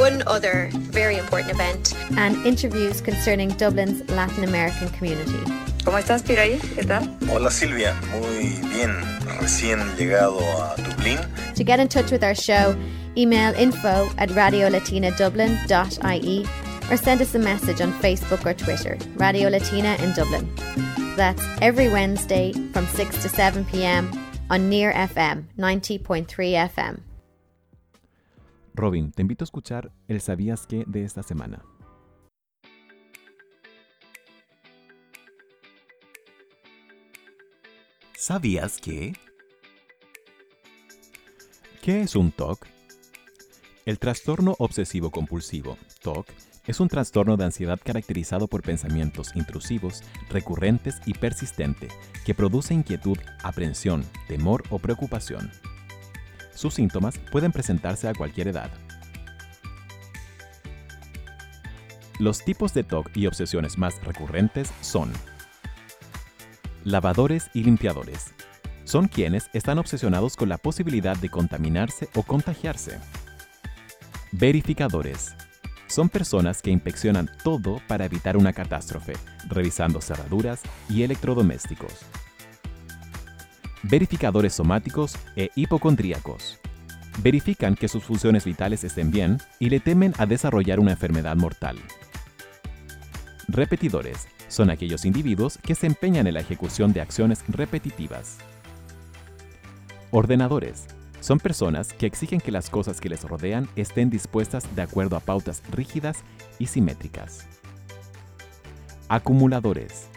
[0.00, 1.92] One other very important event.
[2.16, 5.44] And interviews concerning Dublin's Latin American community.
[5.84, 6.58] ¿Cómo estás, Piraí?
[6.74, 7.06] ¿Qué tal?
[7.28, 7.94] Hola, Silvia.
[8.12, 8.96] Muy bien.
[9.38, 11.20] Recién llegado a Dublín.
[11.54, 12.74] To get in touch with our show,
[13.14, 16.46] email info at radiolatinadublin.ie
[16.90, 20.48] or send us a message on Facebook or Twitter, Radio Latina in Dublin.
[21.16, 24.10] That's every Wednesday from 6 to 7 p.m.
[24.48, 27.00] on Near FM 90.3 FM.
[28.74, 31.62] Robin, te invito a escuchar el Sabías qué de esta semana.
[38.16, 39.12] ¿Sabías que?
[41.82, 42.66] ¿Qué es un TOC?
[43.84, 46.28] El trastorno obsesivo compulsivo, TOC,
[46.66, 51.92] es un trastorno de ansiedad caracterizado por pensamientos intrusivos, recurrentes y persistentes
[52.24, 55.50] que produce inquietud, aprensión, temor o preocupación.
[56.54, 58.70] Sus síntomas pueden presentarse a cualquier edad.
[62.18, 65.12] Los tipos de TOC y obsesiones más recurrentes son
[66.84, 68.32] lavadores y limpiadores.
[68.84, 72.98] Son quienes están obsesionados con la posibilidad de contaminarse o contagiarse.
[74.30, 75.34] Verificadores.
[75.92, 79.12] Son personas que inspeccionan todo para evitar una catástrofe,
[79.46, 81.92] revisando cerraduras y electrodomésticos.
[83.82, 86.58] Verificadores somáticos e hipocondríacos.
[87.18, 91.76] Verifican que sus funciones vitales estén bien y le temen a desarrollar una enfermedad mortal.
[93.46, 98.38] Repetidores son aquellos individuos que se empeñan en la ejecución de acciones repetitivas.
[100.10, 100.86] Ordenadores.
[101.22, 105.20] Son personas que exigen que las cosas que les rodean estén dispuestas de acuerdo a
[105.20, 106.18] pautas rígidas
[106.58, 107.46] y simétricas.
[109.08, 110.08] Acumuladores.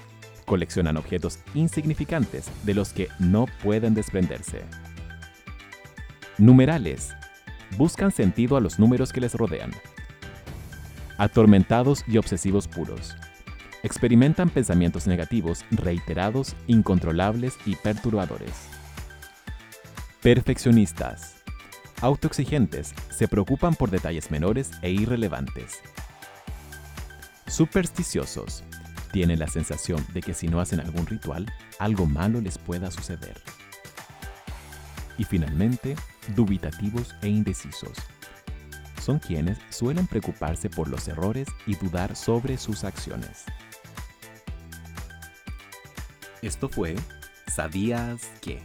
[0.48, 4.64] Coleccionan objetos insignificantes de los que no pueden desprenderse.
[6.40, 7.14] Numerales.
[7.78, 9.72] Buscan sentido a los números que les rodean.
[11.20, 13.16] Atormentados y obsesivos puros
[13.84, 18.75] experimentan pensamientos negativos reiterados, incontrolables y perturbadores.
[20.26, 21.36] Perfeccionistas.
[22.02, 25.82] Autoexigentes, se preocupan por detalles menores e irrelevantes.
[27.46, 28.64] Supersticiosos.
[29.12, 31.46] Tienen la sensación de que si no hacen algún ritual,
[31.78, 33.40] algo malo les pueda suceder.
[35.20, 35.96] Y finalmente,
[36.36, 37.96] dubitativos e indecisos.
[39.00, 43.44] Son quienes suelen preocuparse por los errores y dudar sobre sus acciones.
[46.42, 46.96] Esto fue
[47.46, 48.64] ¿Sabías qué?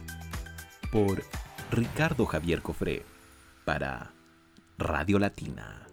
[0.91, 1.23] por
[1.71, 3.03] Ricardo Javier Cofré
[3.65, 4.11] para
[4.77, 5.87] Radio Latina.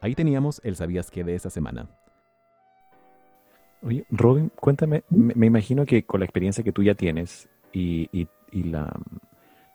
[0.00, 1.22] Ahí teníamos el ¿Sabías qué?
[1.24, 1.88] de esta semana.
[3.82, 8.28] Oye, Robin, cuéntame, me, imagino que con la experiencia que tú ya tienes y,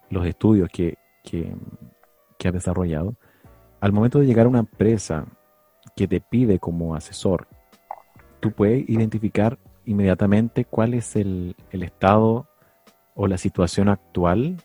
[0.10, 1.56] los estudios que, que,
[2.38, 3.16] que has desarrollado,
[3.80, 5.26] al momento de llegar a una empresa
[5.96, 7.48] que te pide como asesor
[8.40, 12.48] tú puedes identificar inmediatamente cuál es el, estado
[13.22, 14.56] o la situación actual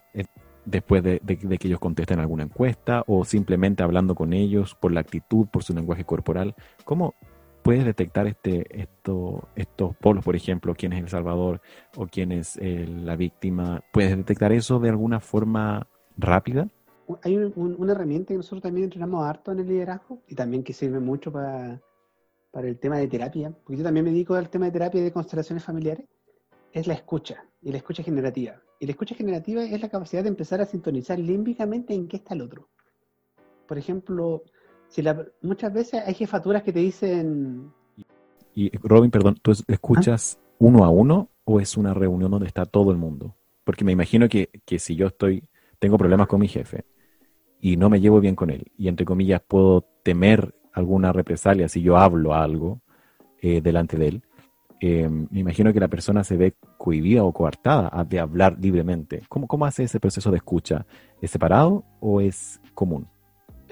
[0.65, 5.49] después de, que ellos contesten alguna encuesta o simplemente hablando con ellos por la actitud,
[5.49, 6.55] por su lenguaje corporal.
[6.85, 7.15] ¿Cómo
[7.65, 11.61] puedes detectar este, esto, estos polos, por ejemplo, quién es el salvador
[11.97, 13.83] o quién es eh, la víctima?
[13.93, 16.69] ¿Puedes detectar eso de alguna forma rápida?
[17.25, 20.73] Hay un- una herramienta que nosotros también entrenamos harto en el liderazgo y también que
[20.73, 21.83] sirve mucho para,
[22.53, 25.11] para el tema de terapia, porque yo también me dedico al tema de terapia de
[25.13, 26.07] constelaciones familiares,
[26.73, 28.61] es la escucha y la escucha generativa.
[28.79, 32.35] Y la escucha generativa es la capacidad de empezar a sintonizar límbicamente en qué está
[32.35, 32.69] el otro.
[33.67, 34.43] Por ejemplo,
[34.89, 37.73] si la- muchas veces hay jefaturas que te dicen,
[38.57, 42.65] Y Robin, perdón, ¿tú es- escuchas uno a uno o es una reunión donde está
[42.67, 43.35] todo el mundo?
[43.65, 45.49] Porque me imagino que, que si yo estoy,
[45.81, 46.85] tengo problemas con mi jefe
[47.61, 51.83] y no me llevo bien con él, y entre comillas puedo temer alguna represalia si
[51.83, 52.81] yo hablo algo
[53.41, 54.23] eh, delante de él,
[54.81, 59.23] eh, me imagino que la persona se ve cohibida o coartada de hablar libremente.
[59.29, 60.87] ¿Cómo, ¿Cómo hace ese proceso de escucha?
[61.21, 63.07] ¿Es separado o es común?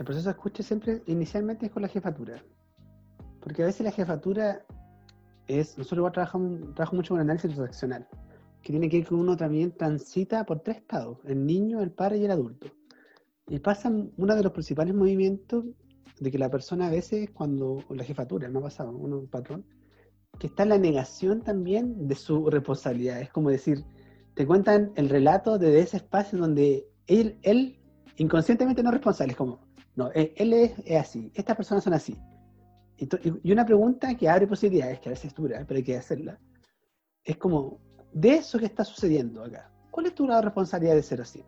[0.02, 2.42] el proceso de escucha siempre inicialmente es con la jefatura.
[3.40, 4.64] Porque a veces la jefatura
[5.46, 8.08] es, nosotros trabajamos, trabajo mucho con análisis transaccional,
[8.62, 12.18] que tiene que ir que uno también transita por tres estados, el niño, el padre
[12.18, 12.68] y el adulto.
[13.48, 15.64] Y pasan uno de los principales movimientos
[16.18, 19.64] de que la persona a veces cuando, la jefatura, me ha pasado, uno un patrón,
[20.38, 23.20] que está la negación también de su responsabilidad.
[23.20, 23.84] Es como decir,
[24.34, 27.78] te cuentan el relato de ese espacio donde él, él
[28.16, 29.60] inconscientemente no es responsable, es como,
[29.96, 32.16] no, él, él es, es así, estas personas son así.
[32.96, 33.08] Y,
[33.44, 36.38] y- una pregunta que abre posibilidades, que a veces es dura, pero hay que hacerla,
[37.24, 37.78] es como,
[38.12, 41.44] de eso que está sucediendo acá, ¿cuál es tu grado de responsabilidad de ser así?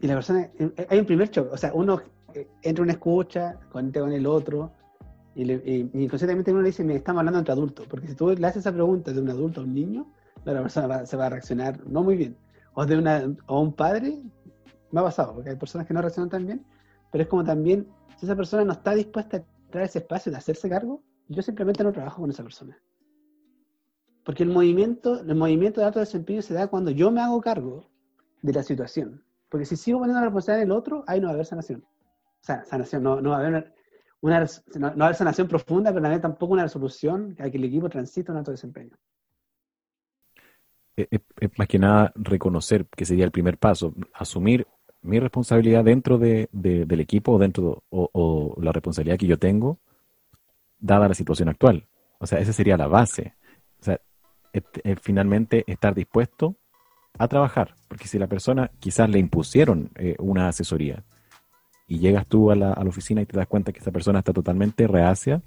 [0.00, 2.00] Y la persona, eh, hay un primer choque, o sea, uno
[2.34, 4.72] eh, entra en una escucha, conecta con el otro,
[5.36, 8.30] y, le- y- inconscientemente uno le dice, "Mira, estamos hablando entre adultos, porque si tú
[8.30, 10.10] le haces esa pregunta de un adulto a un niño,
[10.44, 12.36] la persona se va a reaccionar no muy bien.
[12.74, 14.22] O de una, o un padre,
[14.90, 16.64] me ha pasado, porque hay personas que no reaccionan tan bien,
[17.12, 17.86] pero es como también,
[18.18, 19.44] si esa persona no está dispuesta a
[19.78, 22.78] a ese espacio de hacerse cargo, yo simplemente no trabajo con esa persona.
[24.24, 27.90] Porque el movimiento, el movimiento de alto desempeño se da cuando yo me hago cargo
[28.42, 29.22] de la situación.
[29.50, 31.82] Porque si sigo poniendo la responsabilidad en el otro, ahí no va a haber sanación.
[31.82, 33.74] O sea, sanación, no, no va a haber
[34.20, 34.46] una,
[34.78, 38.30] no, no haber sanación profunda, pero también tampoco una resolución a que el equipo transite
[38.32, 38.96] un alto desempeño.
[40.96, 44.66] es, es- es más que nada reconocer que sería el primer paso, asumir
[45.02, 49.78] mi responsabilidad dentro de, de- del equipo dentro o, o la responsabilidad que yo tengo,
[50.78, 51.86] dada la situación actual.
[52.18, 53.34] O sea, esa sería la base.
[53.80, 54.00] O sea,
[54.52, 56.56] et- eh, finalmente estar dispuesto
[57.18, 61.04] a trabajar, porque si la persona quizás le impusieron eh, una asesoría
[61.86, 64.18] y llegas tú a la, a la oficina y te das cuenta que esa persona
[64.20, 65.42] está totalmente reacia,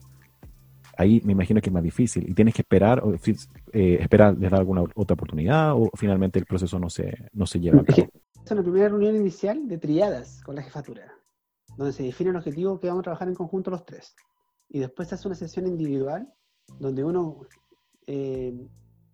[0.99, 4.51] ahí me imagino que es más difícil y tienes que esperar o eh, esperar les
[4.51, 8.09] da alguna otra oportunidad o finalmente el proceso no se no se lleva a cabo.
[8.43, 11.13] Es una primera reunión inicial de triadas con la jefatura,
[11.77, 14.15] donde se define el objetivo que vamos a trabajar en conjunto los tres.
[14.67, 16.27] Y después se hace una sesión individual
[16.79, 17.41] donde uno
[18.05, 18.53] eh,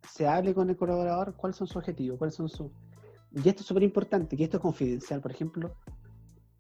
[0.09, 2.71] se hable con el colaborador cuáles son sus objetivos, cuáles son sus...
[3.31, 5.21] Y esto es súper importante, que esto es confidencial.
[5.21, 5.75] Por ejemplo,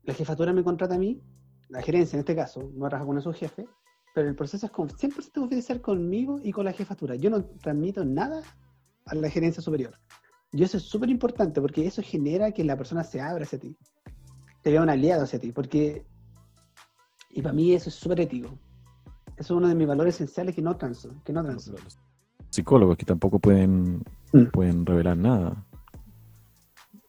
[0.05, 1.21] la jefatura me contrata a mí,
[1.69, 3.65] la gerencia en este caso, no trabaja con su jefe,
[4.13, 7.15] pero el proceso es con- 100% confidencial conmigo y con la jefatura.
[7.15, 8.41] Yo no transmito nada
[9.05, 9.93] a la gerencia superior.
[10.51, 13.75] Y eso es súper importante porque eso genera que la persona se abra hacia ti,
[14.61, 16.05] te vea un aliado hacia ti, porque,
[17.29, 18.57] y para mí eso es súper ético.
[19.37, 21.75] Eso es uno de mis valores esenciales que no transo, que no transo.
[22.49, 24.01] Psicólogos que tampoco pueden
[24.31, 24.45] Mm.
[24.51, 25.65] pueden revelar nada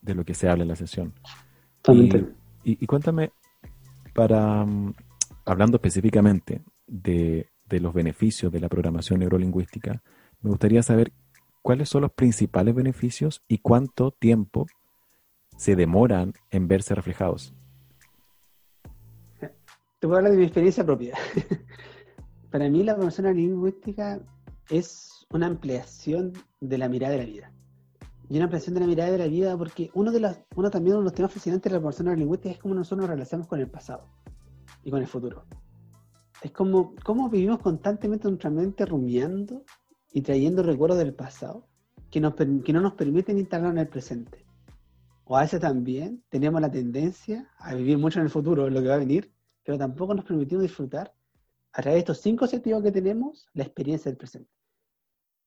[0.01, 1.13] de lo que se habla en la sesión.
[1.83, 2.33] Totalmente.
[2.73, 3.33] Y- cuéntame,
[4.15, 4.95] para mm,
[5.45, 10.03] hablando específicamente de, de los beneficios de la programación neurolingüística,
[10.41, 11.13] me gustaría saber
[11.63, 14.67] cuáles son los principales beneficios y cuánto tiempo
[15.57, 17.55] se demoran en verse reflejados.
[19.41, 21.17] Te puedo hablar de mi experiencia propia.
[22.51, 24.21] Para mí la programación lingüística
[24.71, 27.53] es una ampliación de la mirada de la vida.
[28.29, 30.97] Y una ampliación de la mirada de la vida porque uno de los, uno también
[30.97, 33.61] uno de los temas fascinantes de la programación lingüística es cómo nosotros nos relacionamos con
[33.61, 34.09] el pasado
[34.83, 35.45] y con el futuro.
[36.43, 39.65] Es como cómo vivimos constantemente nuestra mente rumiando
[40.13, 41.69] y trayendo recuerdos del pasado
[42.11, 44.45] que, nos, que no nos permiten instalarnos en el presente.
[45.25, 48.83] O a veces también tenemos la tendencia a vivir mucho en el futuro, en lo
[48.83, 49.33] que va a venir,
[49.65, 51.13] pero tampoco nos permitimos disfrutar
[51.73, 54.51] a través de estos cinco sentidos que tenemos la experiencia del presente.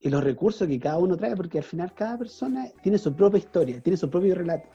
[0.01, 3.39] Y los recursos que cada uno trae, porque al final cada persona tiene su propia
[3.39, 4.69] historia, tiene su propio relato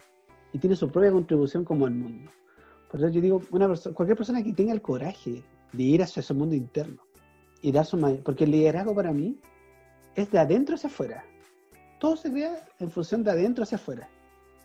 [0.53, 2.31] y tiene su propia contribución como al mundo.
[2.91, 6.55] Por eso yo digo, cualquier persona que tenga el coraje de ir hacia ese mundo
[6.55, 7.03] interno
[7.63, 9.41] y dar su mayor, porque el liderazgo para mí
[10.15, 11.25] es de adentro hacia afuera.
[11.99, 14.09] todo se crea en función de adentro hacia afuera.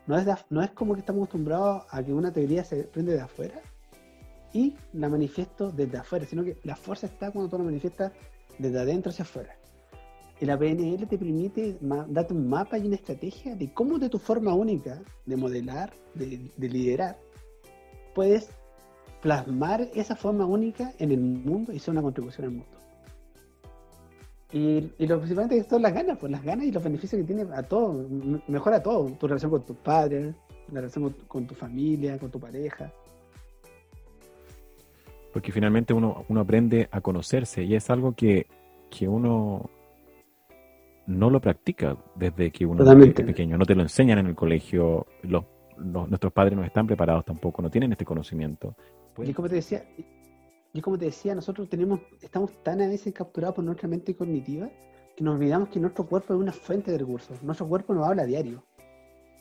[0.05, 3.21] No es, no es como que estamos acostumbrados a que una teoría se prende de
[3.21, 3.61] afuera
[4.53, 8.11] y la manifiesto desde afuera, sino que la fuerza está cuando tú la manifiestas
[8.57, 9.58] desde adentro hacia afuera.
[10.41, 14.19] Y la PNL te permite darte un mapa y una estrategia de cómo de tu
[14.19, 17.19] forma única de modelar, de, de liderar,
[18.15, 18.49] puedes
[19.21, 22.79] plasmar esa forma única en el mundo y ser una contribución al mundo.
[24.51, 27.61] Y, lo principalmente son las ganas, pues las ganas y los beneficios que tiene a
[27.61, 28.07] todo,
[28.47, 30.33] mejora todo, tu relación con tus padres,
[30.71, 32.91] la relación con tu, con tu familia, con tu pareja.
[35.31, 38.47] Porque finalmente uno, uno aprende a conocerse y es algo que,
[38.89, 39.69] que uno
[41.09, 43.21] no lo practica desde que uno Totalmente.
[43.23, 43.57] es pequeño.
[43.57, 45.43] No te lo enseñan en el colegio, los,
[45.77, 48.75] los- nuestros padres no están preparados tampoco, no tienen este conocimiento.
[49.17, 49.83] Y como te decía,
[50.71, 54.69] y como te decía, nosotros tenemos, estamos tan a veces capturados por nuestra mente cognitiva
[55.17, 57.41] que nos olvidamos que nuestro cuerpo es una fuente de recursos.
[57.43, 58.63] Nuestro cuerpo nos habla a diario.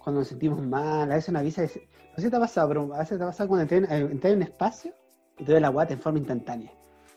[0.02, 1.62] Cuando nos sentimos mal, a veces nos avisa.
[1.62, 4.36] No sé si te ha pasado, pero a veces te ha pasado cuando entras en,
[4.36, 4.92] un espacio
[5.34, 6.72] y te duele la guata en forma instantánea.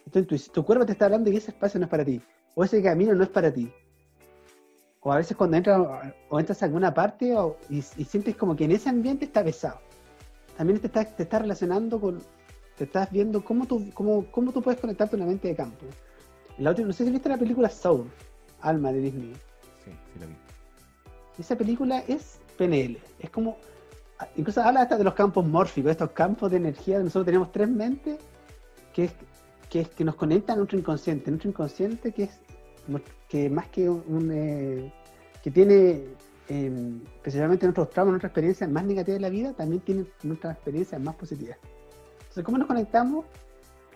[0.05, 2.21] Entonces tu, tu cuerpo te está hablando y ese espacio no es para ti.
[2.53, 3.71] O ese camino no es para ti.
[5.01, 5.79] O a veces cuando entras
[6.29, 9.43] o entras a alguna parte o- y, y sientes como que en ese ambiente está
[9.43, 9.79] pesado.
[10.57, 12.21] También te estás te relacionando con,
[12.77, 15.85] te estás viendo cómo tú, cómo, cómo tú puedes conectarte a una mente de campo.
[16.59, 18.05] La otra, no sé si viste la película Soul,
[18.61, 19.33] Alma de Disney.
[19.83, 20.35] Sí, sí la vi.
[21.39, 22.99] Esa película es PNL.
[23.19, 23.57] Es como.
[24.35, 26.99] Incluso habla hasta de los campos mórficos, estos campos de energía.
[26.99, 28.19] Nosotros tenemos tres mentes
[28.93, 29.13] que, es,
[29.67, 31.31] que, es- que nos conectan a nuestro inconsciente.
[31.31, 32.39] Nuestro inconsciente que es
[33.27, 34.29] que más que un.
[34.31, 34.91] eh,
[35.43, 36.03] que tiene.
[36.49, 40.99] eh, especialmente nuestros traumas, nuestras experiencias más negativas de la vida, también tiene nuestras experiencias
[41.01, 41.57] más positivas.
[42.19, 43.25] Entonces, ¿cómo nos conectamos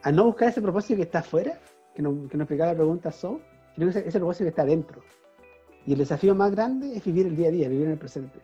[0.03, 1.59] a no buscar ese propósito que está afuera?
[1.95, 3.39] Que nos, que nos explicaba la pregunta So,
[3.75, 5.01] sino ese, ese propósito que está adentro.
[5.85, 8.39] Y el desafío más grande es vivir el día a día, vivir en el presente.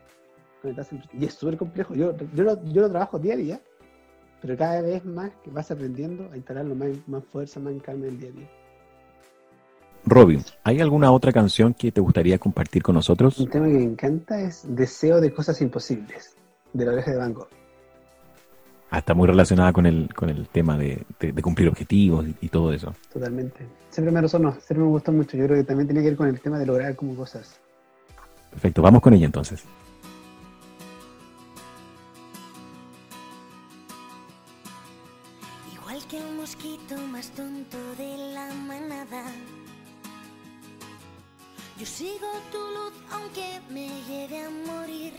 [1.14, 1.96] Y es súper complejo.
[1.96, 3.62] Yo, yo, lo, yo lo trabajo día a día,
[4.42, 8.06] pero cada vez más que vas aprendiendo a instalarlo más, más fuerza, más en calma
[8.06, 8.50] en el día a día.
[10.06, 13.38] Robin, ¿hay alguna otra canción que te gustaría compartir con nosotros?
[13.40, 16.36] Un tema que me encanta es Deseo de Cosas Imposibles,
[16.74, 17.48] de la oreja de Van Gogh.
[18.90, 22.36] Ah, está muy relacionada con el, con el tema de, de- de cumplir objetivos y,
[22.42, 22.94] y todo eso.
[23.14, 23.66] Totalmente.
[23.90, 25.38] Siempre me resonó, siempre me gustó mucho.
[25.38, 27.58] Yo creo que también tiene que ver con el tema de lograr como cosas.
[28.50, 29.64] Perfecto, vamos con ella entonces.
[35.74, 39.24] Igual que el mosquito más tonto de la manada.
[41.82, 45.14] Yo sigo tu luz aunque me lleve a morir.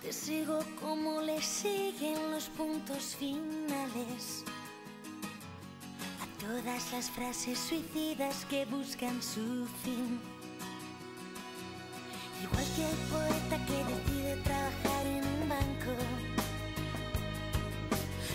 [0.00, 4.44] Te sigo como le siguen los puntos finales.
[6.22, 10.18] A todas las frases suicidas que buscan su fin.
[12.44, 15.92] Igual que el poeta que decide trabajar en un banco.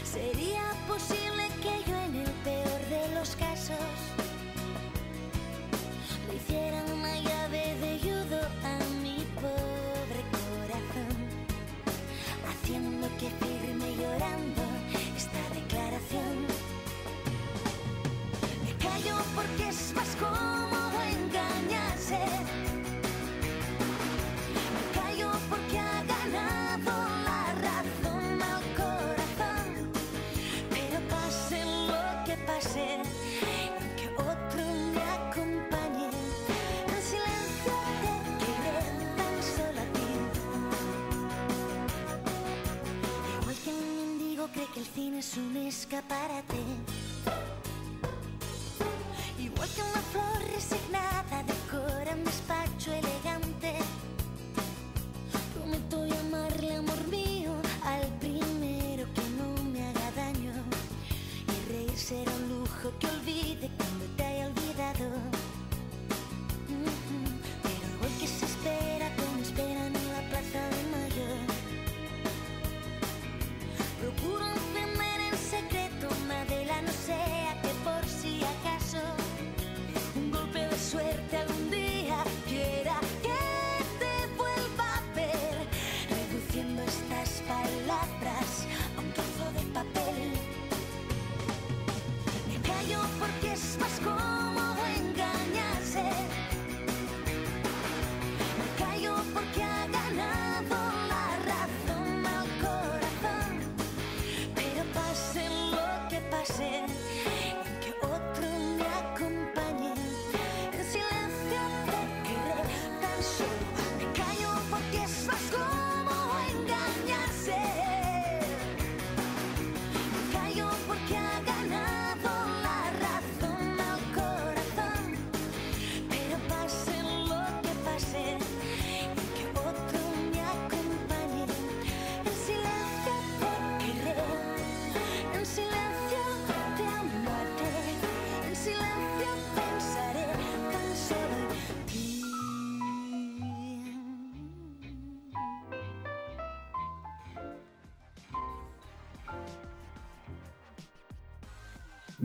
[0.04, 1.47] ¿Sería posible
[20.20, 20.57] porque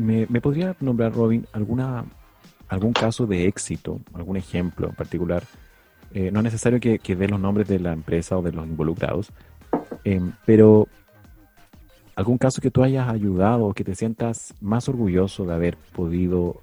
[0.02, 2.04] ¿Me, me podría nombrar, Robin, alguna,
[2.68, 5.44] algún caso de éxito, algún ejemplo en particular?
[6.12, 8.66] Eh, no es necesario que, que dé los nombres de la empresa o de los
[8.66, 9.30] involucrados,
[10.04, 10.88] em, pero
[12.16, 16.60] algún caso que tú hayas ayudado o que te sientas más orgulloso de haber podido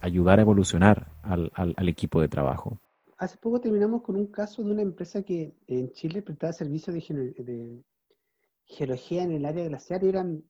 [0.00, 2.78] ayudar a evolucionar al, al- al equipo de trabajo.
[3.16, 7.00] Hace poco terminamos con un caso de una empresa que en Chile prestaba servicios de,
[7.00, 7.82] gene- de
[8.66, 10.44] geología en el área glaciar y eran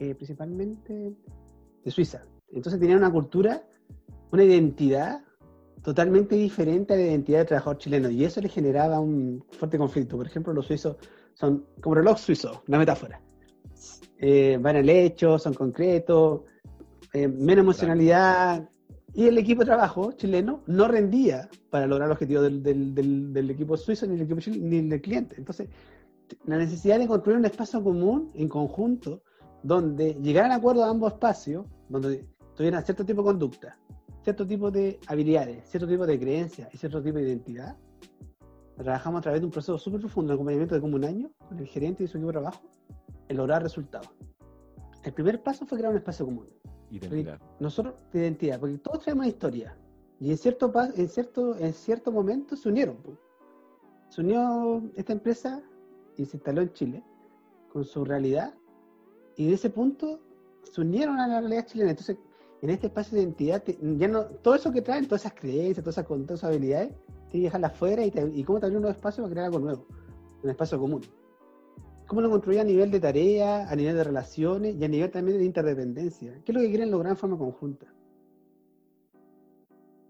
[0.00, 1.14] eh, principalmente
[1.84, 2.22] de Suiza.
[2.52, 3.62] Entonces tenían una cultura,
[4.32, 5.22] una identidad
[5.82, 10.16] totalmente diferente a la identidad del trabajador chileno y eso le generaba un fuerte conflicto.
[10.16, 10.96] Por ejemplo, los suizos
[11.34, 13.20] son como reloj suizo, una metáfora.
[14.18, 16.42] Eh, van al hecho, son concretos,
[17.14, 18.68] eh, menos emocionalidad.
[19.14, 23.32] Y el equipo de trabajo chileno no rendía para lograr el objetivo del, del- del-
[23.32, 25.36] del equipo suizo ni el equipo chile- ni el del cliente.
[25.38, 25.68] Entonces,
[26.44, 29.22] la necesidad de construir un espacio común en conjunto
[29.62, 33.78] donde llegaran a acuerdo a ambos espacios, donde tuvieran cierto tipo de conducta,
[34.22, 37.76] cierto tipo de habilidades, cierto tipo de creencias y cierto tipo de identidad.
[38.76, 41.58] Trabajamos a través de un proceso súper profundo de acompañamiento de como un año con
[41.58, 42.62] el gerente y su equipo de trabajo
[43.28, 44.10] en lograr resultados.
[45.04, 46.48] El primer paso fue crear un espacio común.
[46.90, 47.38] Identidad.
[47.38, 49.76] Porque Nosotros, de identidad, porque todos tenemos una historia.
[50.18, 52.98] Y en cierto, en cierto, en cierto momento se unieron.
[54.08, 55.62] Se unió esta empresa
[56.16, 57.04] y se instaló en Chile
[57.72, 58.54] con su realidad.
[59.40, 60.20] Y de ese punto
[60.70, 61.92] se unieron a la realidad chilena.
[61.92, 62.18] Entonces,
[62.60, 63.64] en este espacio de identidad,
[63.96, 66.88] ya no, todo eso que traen, todas esas creencias, todas esas, todas esas habilidades,
[67.30, 69.86] tienes que dejarlas fuera y cómo te abrir un nuevo espacio para crear algo nuevo,
[70.42, 71.00] un espacio común.
[72.06, 75.38] ¿Cómo lo construir a nivel de tarea, a nivel de relaciones y a nivel también
[75.38, 76.34] de interdependencia?
[76.44, 77.86] ¿Qué es lo que quieren lograr en forma conjunta?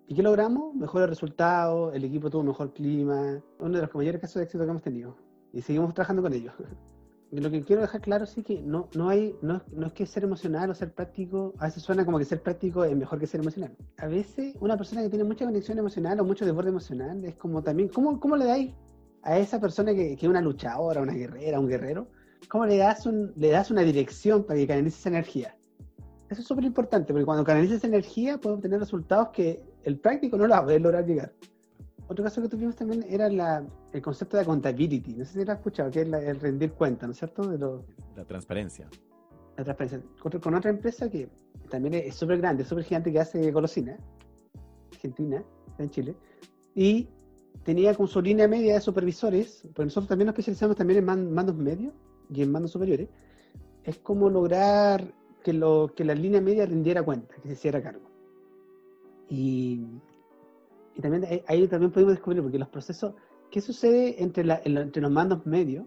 [0.08, 0.74] ¿Y qué logramos?
[0.74, 4.70] Mejores resultados, el equipo tuvo mejor clima, uno de los mayores casos de éxito que
[4.70, 5.14] hemos tenido.
[5.52, 6.52] Y seguimos trabajando con ellos.
[7.32, 10.24] Lo que quiero dejar claro sí que no, no hay, no, no es que ser
[10.24, 13.40] emocional o ser práctico, a veces suena como que ser práctico es mejor que ser
[13.40, 13.76] emocional.
[13.98, 17.62] A veces una persona que tiene mucha conexión emocional o mucho desborde emocional es como
[17.62, 18.74] también, ¿cómo, cómo le dais
[19.22, 22.08] a esa persona que, es una luchadora, una guerrera, un guerrero?
[22.48, 25.56] ¿Cómo le das, un, le das una dirección para que canalice esa energía?
[26.30, 30.36] Eso es súper importante, porque cuando canaliza esa energía puede obtener resultados que el práctico
[30.36, 31.32] no lo va a poder lograr llegar.
[32.10, 35.14] Otro caso que tuvimos también era la, el concepto de accountability.
[35.14, 37.48] No sé si lo has escuchado, que es la- el rendir cuenta, ¿no es cierto?
[37.48, 37.84] De lo,
[38.16, 38.88] La transparencia.
[39.56, 40.02] la transparencia.
[40.20, 41.28] Con, con otra empresa que
[41.68, 43.96] también es súper grande, súper gigante, que hace golosina,
[44.92, 45.42] Argentina,
[45.78, 46.16] en Chile,
[46.74, 47.08] y
[47.62, 51.32] tenía con su línea media de supervisores, porque nosotros también nos especializamos también en man-
[51.32, 51.94] mandos medios
[52.28, 53.08] y en mandos superiores,
[53.84, 58.10] es como lograr que, lo, que la línea media rindiera cuenta, que se hiciera cargo.
[59.28, 59.86] Y,
[61.00, 63.14] y también ahí- ahí también pudimos descubrir, porque los procesos,
[63.50, 65.86] ¿qué sucede entre, la- entre los mandos medios?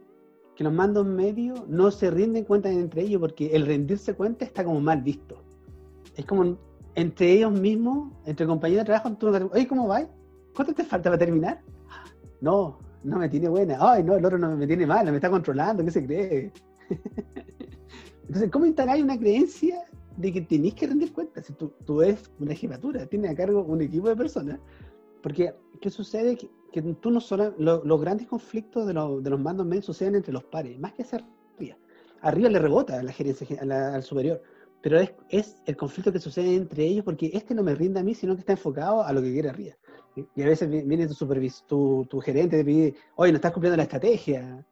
[0.55, 4.63] Que los mandos medios no se rinden cuenta entre ellos, porque el rendirse cuenta está
[4.63, 5.43] como mal visto.
[6.15, 6.57] Es como
[6.95, 10.07] entre ellos mismos, entre compañeros de trabajo, tú, oye, ¿cómo va?
[10.55, 11.61] ¿Cuánto te falta para terminar?
[12.41, 13.77] No, no me tiene buena.
[13.79, 16.51] Ay, no, el otro no me tiene mala, me está controlando, ¿qué se cree?
[18.27, 19.85] Entonces, ¿cómo instaláis una creencia
[20.17, 21.45] de que tenéis que rendir cuentas?
[21.45, 24.59] Si tú, tú eres una jefatura, tienes a cargo un equipo de personas.
[25.23, 26.35] Porque, ¿qué sucede?
[26.37, 27.55] Que, que tú no solo.
[27.57, 30.93] lo- los grandes conflictos de, lo- de los mandos medios suceden entre los pares, más
[30.93, 31.19] que hacia
[31.57, 31.77] arriba.
[32.21, 34.41] Arriba le rebota a la gerencia, al superior.
[34.81, 38.03] Pero es, es el conflicto que sucede entre ellos porque este no me rinde a
[38.03, 39.75] mí, sino que está enfocado a lo que quiere arriba.
[40.35, 43.37] Y, a veces vi- viene tu, supervis, tu, tu gerente y te pide, oye, no
[43.37, 44.65] estás cumpliendo la estrategia.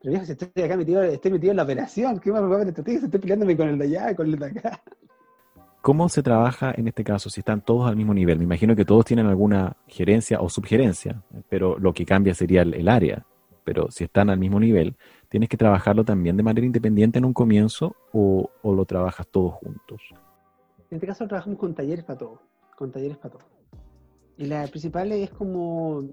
[0.00, 2.56] Pero viejo, si estoy acá metido, estoy metido en la operación, ¿qué más me va
[2.56, 3.00] a la estrategia?
[3.04, 4.82] Estoy peleándome con el de allá, con el de acá.
[5.82, 8.36] ¿Cómo se trabaja en este caso si están todos al mismo nivel?
[8.36, 12.86] Me imagino que todos tienen alguna gerencia o subgerencia, pero lo que cambia sería el,
[12.86, 13.24] área.
[13.64, 14.94] Pero si están al mismo nivel,
[15.30, 20.02] ¿tienes que trabajarlo también de manera independiente en un comienzo o, lo trabajas todos juntos?
[20.90, 22.42] En este caso trabajamos con talleres para todo,
[22.76, 23.44] con talleres para todo.
[24.36, 26.04] Y la principal es como,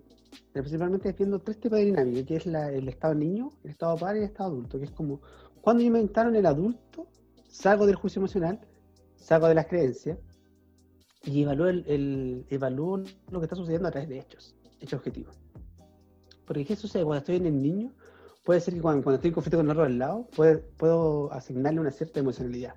[0.53, 3.97] principalmente es viendo tres tipos de dinámica, que es la- el estado niño, el estado
[3.97, 5.20] padre y el estado adulto, que es como,
[5.59, 7.07] cuando yo el adulto,
[7.49, 8.61] salgo del juicio emocional,
[9.18, 10.18] salgo de las creencias
[11.24, 15.38] y evalúo, el, el- evalúo lo que está sucediendo a través de hechos, hechos objetivos.
[16.45, 17.03] Porque ¿qué sucede?
[17.03, 17.91] Cuando estoy en el niño,
[18.45, 21.32] puede ser que cuando, cuando estoy en conflicto con el otro del lado, puede- puedo
[21.34, 22.76] asignarle una cierta emocionalidad.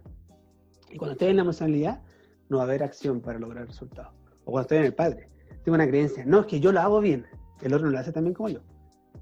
[0.91, 2.03] Y cuando estoy en la emocionalidad,
[2.49, 4.13] no va a haber acción para lograr resultados.
[4.45, 5.29] O cuando estoy en el padre,
[5.63, 7.27] tengo una creencia, no, es que yo lo hago bien,
[7.63, 8.61] el otro no lo hace tan bien como yo.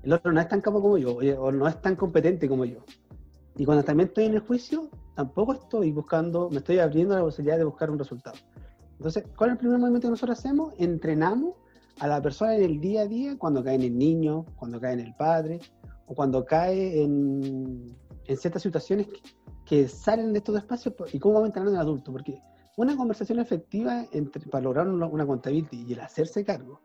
[0.02, 2.78] El otro no es tan capo como yo, o no es tan competente como yo.
[3.58, 7.58] Y cuando también estoy en el juicio, tampoco estoy buscando, me estoy abriendo la posibilidad
[7.58, 8.36] de buscar un resultado.
[8.92, 10.74] Entonces, ¿cuál es el primer movimiento que nosotros hacemos?
[10.78, 11.56] Entrenamos
[11.98, 14.94] a la persona en el día a día cuando cae en el niño, cuando cae
[14.94, 15.58] en el padre,
[16.06, 17.96] o cuando cae en,
[18.26, 19.20] en ciertas situaciones que,
[19.64, 22.40] que salen de estos espacios pues, y cómo vamos entrenando en adulto, porque
[22.76, 26.80] una conversación efectiva entre, para lograr una contabilidad y el hacerse cargo,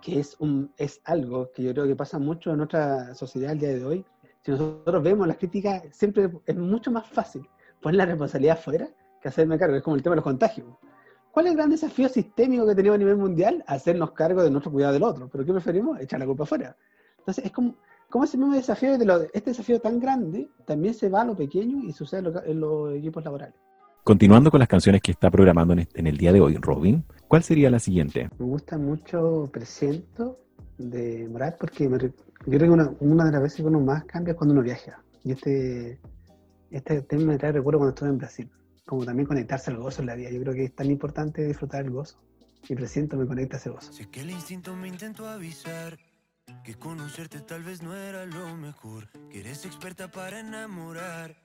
[0.00, 3.58] que es, un, es algo que yo creo que pasa mucho en nuestra sociedad al
[3.58, 4.04] día de hoy,
[4.46, 7.48] si nosotros vemos las críticas, siempre es mucho más fácil
[7.82, 8.88] poner la responsabilidad fuera
[9.20, 10.68] que hacerme cargo, es como el tema de los contagios.
[11.32, 13.64] ¿Cuál es el gran desafío sistémico que tenemos a nivel mundial?
[13.66, 15.28] Hacernos cargo de nuestro cuidado del otro.
[15.28, 16.00] ¿Pero qué preferimos?
[16.00, 16.76] Echar la culpa afuera.
[17.18, 17.74] Entonces, es como,
[18.08, 21.36] como ese mismo desafío, de lo, este desafío tan grande, también se va a lo
[21.36, 23.56] pequeño y sucede en, lo, en los equipos laborales.
[24.04, 27.42] Continuando con las canciones que está programando en, en el día de hoy, Robin, ¿cuál
[27.42, 28.30] sería la siguiente?
[28.38, 30.38] Me gusta mucho Presiento
[30.78, 32.10] de Morat porque me, yo
[32.44, 35.02] creo que una, una, de las veces que uno más cambia es cuando uno viaja.
[35.24, 35.98] Y este,
[36.70, 38.50] este tema me trae recuerdo cuando estuve en Brasil
[38.86, 40.30] como también conectarse al gozo en la vida.
[40.30, 42.18] Yo creo que es tan importante disfrutar el gozo.
[42.68, 43.92] Y presiento me conecta a ese gozo.
[43.92, 45.98] Sé que el instinto me intentó avisar
[46.64, 49.08] que conocerte tal vez no era lo mejor.
[49.30, 51.36] Que eres experta para enamorar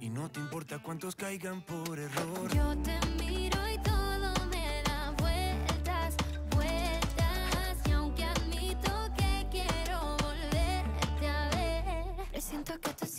[0.00, 2.54] y no te importa cuántos caigan por error.
[2.54, 3.89] Yo te miro y todo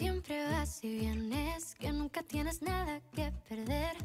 [0.02, 3.96] siempre vas y vienes, que nunca tienes nada que perder.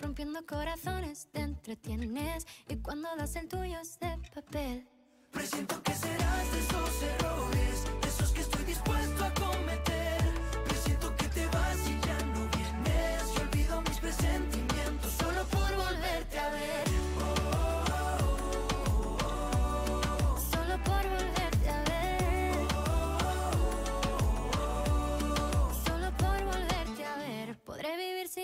[0.00, 4.84] Rompiendo corazones te entretienes y cuando das el tuyo es de papel.
[5.30, 7.73] Presiento que serás de esos errores,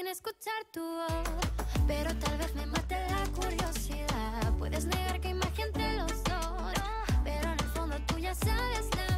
[0.01, 1.29] sin escuchar tu voz,
[1.87, 4.57] pero tal vez me mate la curiosidad.
[4.59, 6.73] Puedes negar que magia entre los dos,
[7.23, 9.10] pero en el fondo tú ya sabes la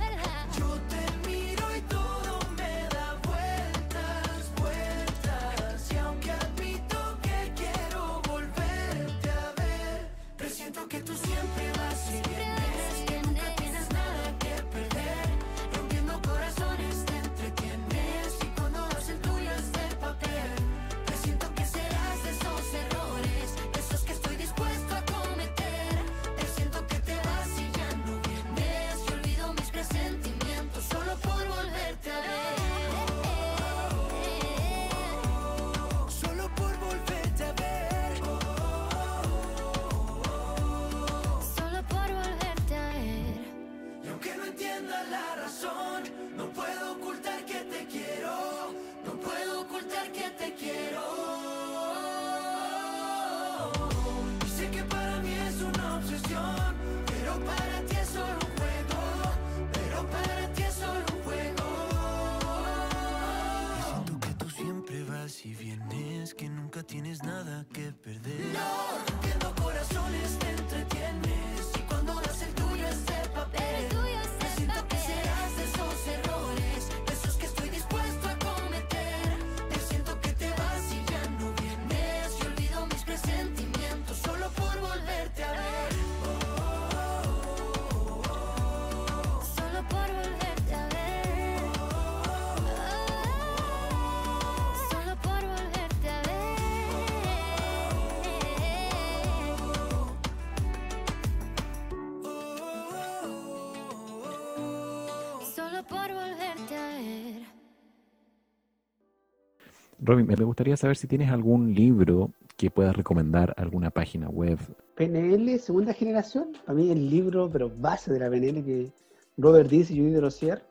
[110.00, 114.58] Robin, me gustaría saber si tienes algún libro que puedas recomendar, alguna página web.
[114.94, 118.92] PNL, segunda generación, para mí el libro, pero base de la PNL que
[119.36, 120.62] Robert Diz y Judith de Rosier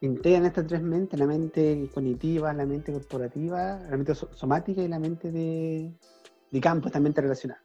[0.00, 4.88] integran estas tres mentes, la mente cognitiva, la mente corporativa, la mente so- somática y
[4.88, 5.92] la mente de,
[6.50, 7.58] de campo, esta mente relacional.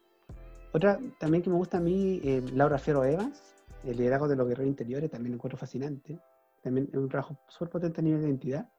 [0.72, 3.42] Otra también que me gusta a mí, eh, Laura Ferro Evans,
[3.84, 6.20] el liderazgo de los guerreros interiores, también lo encuentro fascinante.
[6.62, 8.70] También es un trabajo súper potente a nivel de identidad.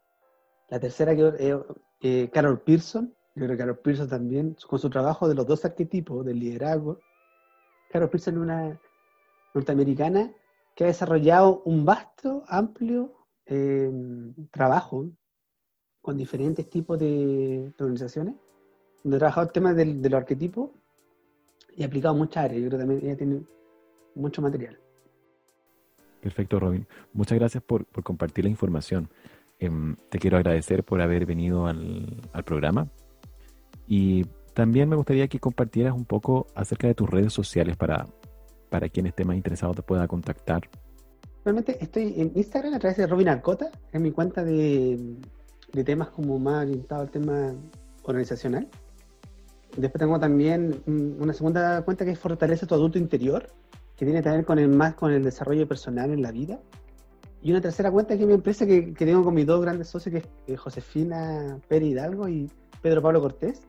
[0.71, 1.57] La tercera que es
[2.01, 5.65] eh, Carol Pearson, yo creo que Carol Pearson también, con su trabajo de los dos
[5.65, 6.99] arquetipos del liderazgo.
[7.91, 8.81] Carol Pearson es una
[9.53, 10.33] norteamericana
[10.77, 13.13] que ha desarrollado un vasto, amplio
[13.47, 13.91] eh,
[14.53, 15.11] trabajo
[16.01, 18.37] con diferentes tipos de, organizaciones,
[19.03, 20.71] donde ha trabajado el tema del, de los arquetipos
[21.77, 22.63] y ha aplicado muchas áreas.
[22.63, 23.43] Yo creo que también ella tiene
[24.15, 24.79] mucho material.
[26.21, 26.87] Perfecto, Robin.
[27.13, 29.11] Muchas gracias por compartir la información.
[29.61, 32.89] Em, te quiero agradecer por haber venido al, al programa.
[33.87, 38.07] Y también me gustaría que compartieras un poco acerca de tus redes sociales para,
[38.71, 40.63] para quien esté más interesado te pueda contactar.
[41.45, 45.17] Realmente estoy en Instagram a través de Robin Arcota, es mi cuenta de,
[45.73, 47.55] de temas como más orientados al tema
[48.03, 48.69] organizacional.
[49.77, 53.49] Después tengo también mm, una segunda cuenta que es Fortalece tu adulto interior,
[53.97, 56.59] que tiene que ver con el, más con el desarrollo personal en la vida.
[57.43, 60.13] Y una tercera cuenta que es mi empresa que, tengo con mis dos grandes socios,
[60.13, 62.51] que es eh, Josefina Pérez Hidalgo y
[62.83, 63.63] Pedro Pablo Cortés,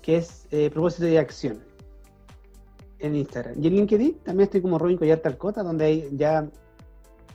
[0.00, 1.58] que es eh, Propósito y Acción
[2.98, 3.62] en Instagram.
[3.62, 6.48] Y en LinkedIn también estoy como Robin Collar Talcota, donde hay, ya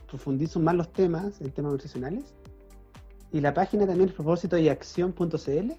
[0.08, 2.34] profundizo más los temas, en temas nutricionales.
[3.30, 5.72] Y la página también es propósito y acción.cl.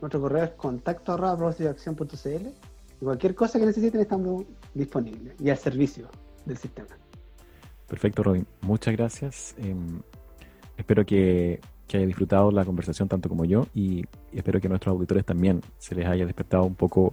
[0.00, 2.48] Nuestro correo es contacto arroba propósito y acción.cl.
[3.00, 6.08] Y cualquier cosa que necesiten estamos disponibles y al servicio
[6.44, 6.99] del sistema.
[7.90, 8.46] Perfecto, Robin.
[8.62, 9.56] Muchas gracias.
[9.58, 10.00] Em,
[10.76, 14.94] espero que, que haya disfrutado la conversación tanto como yo y, espero que a nuestros
[14.94, 17.12] auditores también se les haya despertado un poco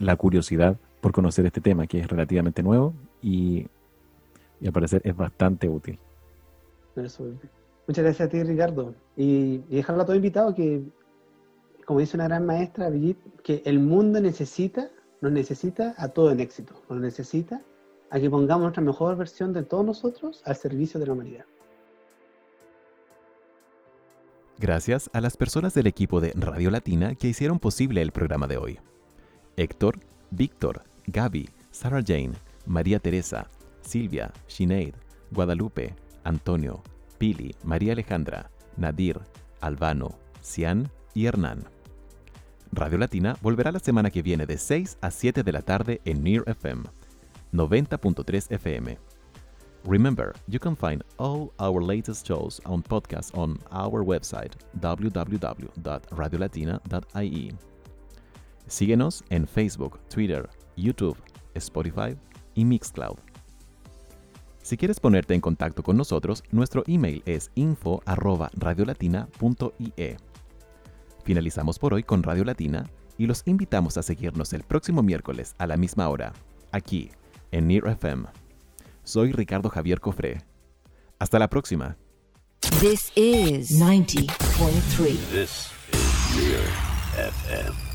[0.00, 2.92] la curiosidad por conocer este tema que es relativamente nuevo
[3.22, 3.68] y,
[4.66, 5.96] al parecer es bastante útil.
[7.86, 8.96] Muchas gracias a ti, Ricardo.
[9.16, 10.82] Y, dejarlo a todo invitado que,
[11.86, 12.90] como dice una gran maestra,
[13.44, 14.90] que el mundo necesita,
[15.20, 17.62] nos necesita a todo en éxito, nos necesita
[18.12, 21.46] a que pongamos nuestra mejor versión de todos nosotros al servicio de la humanidad.
[24.58, 28.58] Gracias a las personas del equipo de Radio Latina que hicieron posible el programa de
[28.58, 28.78] hoy.
[29.56, 29.98] Héctor,
[30.30, 32.32] Víctor, Gaby, Sarah Jane,
[32.66, 33.46] María Teresa,
[33.80, 34.92] Silvia, Sinead,
[35.30, 36.82] Guadalupe, Antonio,
[37.16, 39.20] Pili, María Alejandra, Nadir,
[39.62, 41.64] Albano, Cian y Hernán.
[42.72, 46.22] Radio Latina volverá la semana que viene de 6 a 7 de la tarde en
[46.22, 46.84] Near FM
[47.52, 48.96] 90.3 FM.
[49.84, 57.54] Remember, you can find all our latest shows on podcast on our website www.radiolatina.ie.
[58.68, 61.16] Síguenos en Facebook, Twitter, YouTube,
[61.54, 62.16] Spotify
[62.54, 63.18] y Mixcloud.
[64.62, 70.16] Si quieres ponerte en contacto con nosotros, nuestro email es info@radiolatina.ie.
[71.24, 72.88] Finalizamos por hoy con Radio Latina
[73.18, 76.32] y los invitamos a seguirnos el próximo miércoles a la misma hora,
[76.70, 77.10] aquí
[77.52, 78.26] en Near FM.
[79.04, 80.42] Soy Ricardo Javier Cofré.
[81.18, 81.96] Hasta la próxima.
[82.80, 85.16] This is 90.3.
[85.30, 86.62] This is Near
[87.16, 87.91] FM.